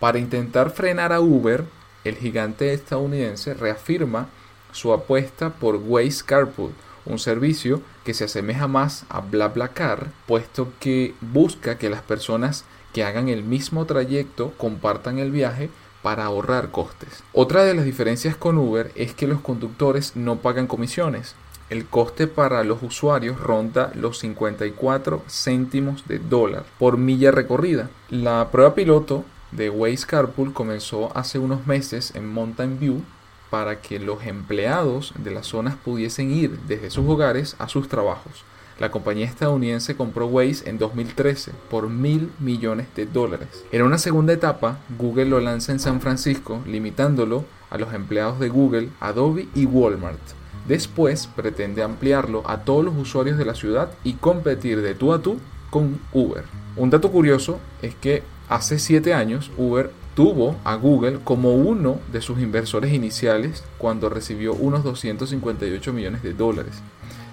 Para 0.00 0.18
intentar 0.18 0.70
frenar 0.70 1.14
a 1.14 1.20
Uber, 1.22 1.64
el 2.04 2.16
gigante 2.16 2.74
estadounidense 2.74 3.54
reafirma 3.54 4.28
su 4.70 4.92
apuesta 4.92 5.48
por 5.48 5.76
Waze 5.76 6.22
Carpool, 6.26 6.72
un 7.06 7.18
servicio 7.18 7.80
que 8.04 8.12
se 8.12 8.24
asemeja 8.24 8.68
más 8.68 9.06
a 9.08 9.20
BlaBlaCar, 9.20 10.08
puesto 10.26 10.74
que 10.78 11.14
busca 11.22 11.78
que 11.78 11.88
las 11.88 12.02
personas 12.02 12.66
que 12.92 13.02
hagan 13.02 13.30
el 13.30 13.44
mismo 13.44 13.86
trayecto 13.86 14.52
compartan 14.58 15.18
el 15.18 15.30
viaje 15.30 15.70
para 16.02 16.24
ahorrar 16.24 16.70
costes. 16.70 17.22
Otra 17.32 17.64
de 17.64 17.74
las 17.74 17.84
diferencias 17.84 18.36
con 18.36 18.58
Uber 18.58 18.90
es 18.94 19.14
que 19.14 19.26
los 19.26 19.40
conductores 19.40 20.16
no 20.16 20.36
pagan 20.36 20.66
comisiones, 20.66 21.34
el 21.70 21.86
coste 21.86 22.26
para 22.26 22.64
los 22.64 22.82
usuarios 22.82 23.38
ronda 23.38 23.92
los 23.94 24.18
54 24.18 25.22
céntimos 25.28 26.08
de 26.08 26.18
dólar 26.18 26.64
por 26.80 26.96
milla 26.96 27.30
recorrida. 27.30 27.88
La 28.08 28.48
prueba 28.50 28.74
piloto 28.74 29.24
de 29.52 29.70
Waze 29.70 30.04
Carpool 30.04 30.52
comenzó 30.52 31.16
hace 31.16 31.38
unos 31.38 31.68
meses 31.68 32.12
en 32.16 32.28
Mountain 32.28 32.80
View 32.80 33.04
para 33.50 33.80
que 33.80 34.00
los 34.00 34.26
empleados 34.26 35.14
de 35.16 35.30
las 35.30 35.46
zonas 35.46 35.76
pudiesen 35.76 36.32
ir 36.32 36.58
desde 36.66 36.90
sus 36.90 37.08
hogares 37.08 37.54
a 37.60 37.68
sus 37.68 37.88
trabajos. 37.88 38.44
La 38.80 38.90
compañía 38.90 39.26
estadounidense 39.26 39.94
compró 39.94 40.26
Waze 40.26 40.68
en 40.68 40.78
2013 40.78 41.52
por 41.68 41.90
mil 41.90 42.32
millones 42.40 42.86
de 42.96 43.04
dólares. 43.04 43.62
En 43.72 43.82
una 43.82 43.98
segunda 43.98 44.32
etapa, 44.32 44.78
Google 44.98 45.26
lo 45.26 45.38
lanza 45.38 45.72
en 45.72 45.80
San 45.80 46.00
Francisco, 46.00 46.62
limitándolo 46.66 47.44
a 47.68 47.76
los 47.76 47.92
empleados 47.92 48.40
de 48.40 48.48
Google, 48.48 48.88
Adobe 48.98 49.48
y 49.54 49.66
Walmart. 49.66 50.18
Después 50.66 51.26
pretende 51.26 51.82
ampliarlo 51.82 52.42
a 52.46 52.64
todos 52.64 52.82
los 52.82 52.96
usuarios 52.96 53.36
de 53.36 53.44
la 53.44 53.54
ciudad 53.54 53.90
y 54.02 54.14
competir 54.14 54.80
de 54.80 54.94
tú 54.94 55.12
a 55.12 55.20
tú 55.20 55.36
con 55.68 56.00
Uber. 56.14 56.44
Un 56.74 56.88
dato 56.88 57.12
curioso 57.12 57.60
es 57.82 57.94
que 57.94 58.22
hace 58.48 58.78
7 58.78 59.12
años 59.12 59.50
Uber 59.58 59.90
tuvo 60.14 60.56
a 60.64 60.74
Google 60.76 61.18
como 61.22 61.54
uno 61.54 61.98
de 62.10 62.22
sus 62.22 62.40
inversores 62.40 62.94
iniciales 62.94 63.62
cuando 63.76 64.08
recibió 64.08 64.54
unos 64.54 64.84
258 64.84 65.92
millones 65.92 66.22
de 66.22 66.32
dólares. 66.32 66.80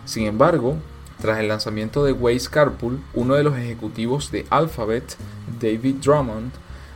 Sin 0.04 0.26
embargo, 0.26 0.78
tras 1.22 1.40
el 1.40 1.48
lanzamiento 1.48 2.04
de 2.04 2.14
Waze 2.14 2.50
Carpool, 2.50 3.00
uno 3.14 3.36
de 3.36 3.44
los 3.44 3.58
ejecutivos 3.58 4.32
de 4.32 4.46
Alphabet, 4.50 5.16
David 5.60 5.96
Drummond, 6.04 6.52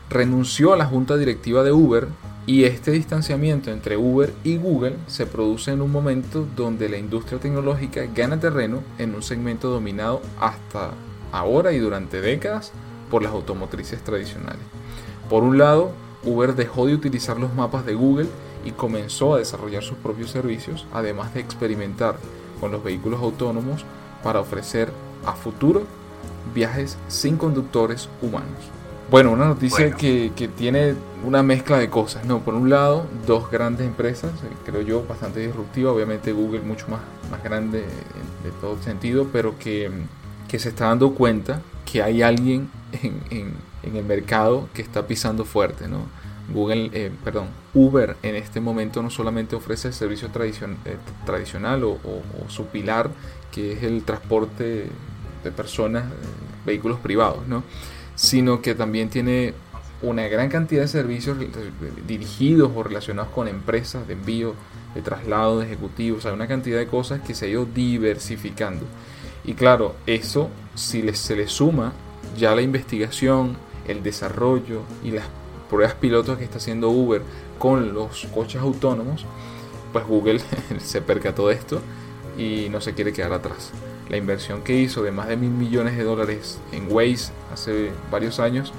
renunció 0.10 0.73
a 0.73 0.77
la 0.77 0.86
junta 0.86 1.17
directiva 1.17 1.63
de 1.63 1.71
Uber 1.71 2.07
y 2.45 2.63
este 2.63 2.91
distanciamiento 2.91 3.71
entre 3.71 3.97
Uber 3.97 4.34
y 4.43 4.57
Google 4.57 4.97
se 5.07 5.25
produce 5.25 5.71
en 5.71 5.81
un 5.81 5.91
momento 5.91 6.47
donde 6.55 6.89
la 6.89 6.97
industria 6.97 7.39
tecnológica 7.39 8.01
gana 8.13 8.39
terreno 8.39 8.84
en 8.97 9.15
un 9.15 9.21
segmento 9.23 9.69
dominado 9.69 10.21
hasta 10.39 10.91
ahora 11.31 11.71
y 11.71 11.79
durante 11.79 12.19
décadas 12.19 12.71
por 13.10 13.23
las 13.23 13.31
automotrices 13.31 14.03
tradicionales. 14.03 14.62
Por 15.29 15.43
un 15.43 15.57
lado, 15.57 15.91
Uber 16.23 16.55
dejó 16.55 16.88
de 16.88 16.93
utilizar 16.93 17.39
los 17.39 17.53
mapas 17.53 17.86
de 17.86 17.95
Google 17.95 18.27
y 18.65 18.71
comenzó 18.71 19.36
a 19.36 19.39
desarrollar 19.39 19.84
sus 19.84 19.97
propios 19.97 20.31
servicios, 20.31 20.86
además 20.93 21.34
de 21.34 21.39
experimentar 21.39 22.17
con 22.60 22.71
los 22.71 22.84
vehículos 22.84 23.21
autónomos 23.21 23.86
para 24.23 24.39
ofrecer 24.39 24.91
a 25.25 25.34
futuro 25.34 25.84
viajes 26.53 26.97
sin 27.07 27.38
conductores 27.38 28.10
humanos. 28.21 28.49
Bueno, 29.10 29.31
una 29.31 29.45
noticia 29.45 29.91
Que, 29.91 30.31
que, 30.36 30.47
tiene 30.47 30.95
una 31.25 31.43
mezcla 31.43 31.77
de 31.77 31.89
cosas, 31.89 32.25
¿no? 32.25 32.39
Por 32.39 32.53
un 32.53 32.69
lado, 32.69 33.05
dos 33.27 33.51
grandes 33.51 33.86
empresas, 33.86 34.31
eh, 34.43 34.55
creo 34.65 34.81
yo, 34.81 35.03
bastante 35.05 35.41
disruptiva, 35.41 35.91
obviamente 35.91 36.31
Google 36.31 36.62
mucho 36.62 36.88
más, 36.88 37.01
más 37.29 37.43
grande 37.43 37.79
de 37.79 38.51
todo 38.62 38.81
sentido, 38.81 39.27
pero 39.31 39.60
que, 39.60 39.91
que 40.47 40.60
se 40.60 40.69
está 40.69 40.86
dando 40.86 41.13
cuenta 41.13 41.62
que 41.91 42.01
hay 42.01 42.21
alguien 42.21 42.69
en, 43.03 43.21
en, 43.29 43.53
en 43.84 43.95
el 43.97 44.05
mercado 44.05 44.69
que 44.73 44.81
está 44.81 45.05
pisando 45.07 45.43
fuerte, 45.43 45.88
¿no? 45.88 46.05
Google, 46.53 46.89
eh, 46.93 47.12
perdón, 47.23 47.47
Uber 47.73 48.17
en 48.23 48.36
este 48.36 48.60
momento 48.60 49.01
no 49.01 49.10
solamente 49.10 49.55
ofrece 49.55 49.89
el 49.89 49.93
servicio 49.93 50.29
tradicion, 50.29 50.77
eh, 50.86 50.97
tradicional 51.25 51.84
o, 51.84 51.91
o, 51.91 52.49
su 52.49 52.65
pilar, 52.67 53.10
que 53.51 53.73
es 53.73 53.83
el 53.83 54.03
transporte 54.03 54.87
de 55.43 55.51
personas, 55.51 56.05
vehículos 56.65 56.99
privados, 56.99 57.47
¿no? 57.47 57.63
sino 58.15 58.61
que 58.61 58.75
también 58.75 59.09
tiene 59.09 59.53
una 60.01 60.27
gran 60.27 60.49
cantidad 60.49 60.81
de 60.81 60.87
servicios 60.87 61.37
dirigidos 62.07 62.71
o 62.75 62.83
relacionados 62.83 63.31
con 63.31 63.47
empresas 63.47 64.07
de 64.07 64.13
envío, 64.13 64.55
de 64.95 65.01
traslado 65.01 65.59
de 65.59 65.67
ejecutivos, 65.67 66.25
hay 66.25 66.33
una 66.33 66.47
cantidad 66.47 66.77
de 66.77 66.87
cosas 66.87 67.21
que 67.21 67.33
se 67.33 67.45
ha 67.45 67.49
ido 67.49 67.65
diversificando. 67.65 68.85
Y 69.43 69.53
claro, 69.53 69.95
eso 70.05 70.49
si 70.75 71.07
se 71.13 71.35
le 71.35 71.47
suma 71.47 71.93
ya 72.37 72.55
la 72.55 72.61
investigación, 72.61 73.57
el 73.87 74.03
desarrollo 74.03 74.81
y 75.03 75.11
las 75.11 75.25
pruebas 75.69 75.95
pilotos 75.95 76.37
que 76.37 76.43
está 76.43 76.57
haciendo 76.57 76.89
Uber 76.89 77.21
con 77.57 77.93
los 77.93 78.27
coches 78.33 78.61
autónomos, 78.61 79.25
pues 79.93 80.05
Google 80.05 80.41
se 80.79 81.01
percató 81.01 81.47
de 81.47 81.55
esto 81.55 81.81
y 82.41 82.69
no 82.69 82.82
se 82.82 82.93
quiere 82.93 83.13
quedar 83.13 83.34
atrás. 83.34 83.71
La 84.10 84.17
inversión 84.17 84.63
que 84.63 84.75
hizo 84.75 85.04
de 85.04 85.12
más 85.12 85.27
de 85.27 85.38
mil 85.38 85.51
millones 85.51 85.95
de 85.95 86.04
dólares 86.04 86.60
en 86.71 86.91
Waze 86.91 87.32
hace 87.54 87.91
varios 88.10 88.39
años 88.39 88.73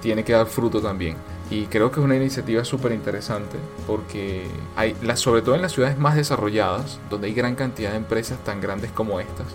tiene 0.00 0.24
que 0.24 0.32
dar 0.32 0.46
fruto 0.46 0.80
también. 0.80 1.16
Y 1.50 1.66
creo 1.66 1.92
que 1.92 2.00
es 2.00 2.04
una 2.04 2.16
iniciativa 2.16 2.64
súper 2.64 2.92
interesante 2.92 3.56
porque 3.86 4.46
hay, 4.74 4.96
sobre 5.14 5.42
todo 5.42 5.54
en 5.54 5.62
las 5.62 5.72
ciudades 5.72 5.98
más 5.98 6.16
desarrolladas, 6.16 6.98
donde 7.08 7.28
hay 7.28 7.34
gran 7.34 7.54
cantidad 7.54 7.90
de 7.90 7.98
empresas 7.98 8.42
tan 8.44 8.60
grandes 8.60 8.90
como 8.90 9.20
estas, 9.20 9.46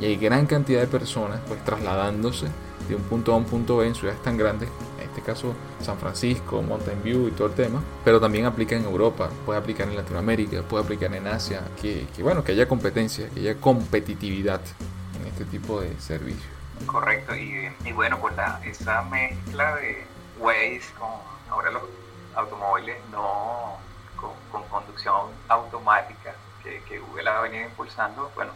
y 0.00 0.04
hay 0.04 0.16
gran 0.16 0.46
cantidad 0.46 0.80
de 0.80 0.86
personas 0.86 1.40
pues 1.48 1.64
trasladándose 1.64 2.46
de 2.88 2.94
un 2.94 3.02
punto 3.02 3.32
a 3.32 3.36
un 3.36 3.44
punto 3.44 3.78
B 3.78 3.86
en 3.86 3.94
ciudades 3.94 4.22
tan 4.22 4.36
grandes, 4.36 4.68
este 5.18 5.32
caso 5.32 5.54
San 5.80 5.98
Francisco, 5.98 6.62
Mountain 6.62 7.02
View 7.02 7.28
y 7.28 7.30
todo 7.32 7.48
el 7.48 7.54
tema, 7.54 7.82
pero 8.04 8.20
también 8.20 8.46
aplica 8.46 8.76
en 8.76 8.84
Europa, 8.84 9.28
puede 9.44 9.58
aplicar 9.58 9.88
en 9.88 9.96
Latinoamérica, 9.96 10.62
puede 10.62 10.84
aplicar 10.84 11.12
en 11.14 11.26
Asia, 11.26 11.62
que, 11.80 12.06
bueno, 12.20 12.44
que 12.44 12.52
haya 12.52 12.68
competencia, 12.68 13.28
que 13.30 13.40
haya 13.40 13.60
competitividad 13.60 14.60
en 15.20 15.26
este 15.26 15.44
tipo 15.44 15.80
de 15.80 15.98
servicios. 16.00 16.46
Correcto, 16.86 17.34
y, 17.34 17.92
bueno, 17.92 18.18
pues 18.20 18.36
la, 18.36 18.60
esa 18.64 19.02
mezcla 19.02 19.74
de 19.76 20.06
Waze 20.38 20.82
con 20.98 21.08
ahora 21.50 21.72
los 21.72 21.82
automóviles 22.36 22.96
no 23.10 23.76
con, 24.16 24.62
conducción 24.70 25.30
automática 25.48 26.34
que, 26.62 26.80
que, 26.84 27.00
Google 27.00 27.28
ha 27.28 27.40
venido 27.40 27.64
impulsando, 27.64 28.30
bueno, 28.36 28.52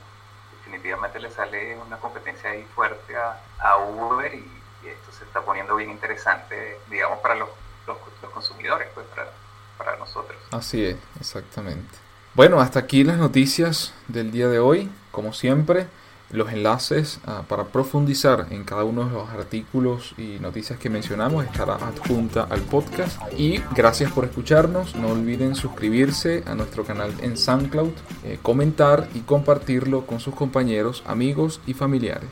definitivamente 0.59 1.19
le 1.19 1.31
sale 1.31 1.77
una 1.79 1.97
competencia 1.97 2.51
ahí 2.51 2.65
fuerte 2.75 3.17
a, 3.17 3.41
a 3.59 3.79
Uber 3.79 4.33
y, 4.33 4.62
esto 4.89 5.13
se 5.13 5.25
está 5.25 5.41
poniendo 5.43 5.77
bien 5.77 5.91
interesante, 5.91 6.79
digamos, 6.91 7.19
para 7.21 7.35
los, 7.35 7.49
los, 7.87 7.99
consumidores, 8.33 8.89
pues 8.95 9.07
para, 9.09 9.31
para 9.79 9.97
nosotros. 9.97 10.39
Así 10.51 10.85
es, 10.85 10.97
exactamente. 11.21 11.97
Bueno, 12.35 12.61
hasta 12.61 12.79
aquí 12.79 13.05
las 13.05 13.19
noticias 13.19 13.93
del 14.09 14.33
día 14.33 14.49
de 14.49 14.59
hoy, 14.59 14.91
como 15.11 15.33
siempre 15.33 15.87
los 16.33 16.51
enlaces 16.51 17.21
ah, 17.27 17.43
para 17.47 17.65
profundizar 17.65 18.47
en 18.51 18.65
cada 18.65 18.85
uno 18.85 19.05
de 19.05 19.13
los 19.13 19.29
artículos 19.31 20.15
y 20.17 20.39
noticias 20.41 20.79
que 20.79 20.89
mencionamos 20.91 21.45
estará 21.45 21.75
adjunta 21.75 22.47
al 22.51 22.63
podcast. 22.63 23.21
Y 23.39 23.59
gracias 23.75 24.11
por 24.13 24.25
escucharnos. 24.25 24.97
No 24.97 25.09
olviden 25.09 25.55
suscribirse 25.55 26.43
a 26.47 26.55
nuestro 26.55 26.85
canal 26.85 27.15
en 27.21 27.37
SoundCloud, 27.37 27.93
eh, 28.25 28.39
comentar 28.43 29.09
y 29.15 29.21
compartirlo 29.21 30.07
con 30.07 30.21
sus 30.21 30.35
compañeros, 30.35 31.03
amigos 31.07 31.61
y 31.67 31.75
familiares. 31.75 32.31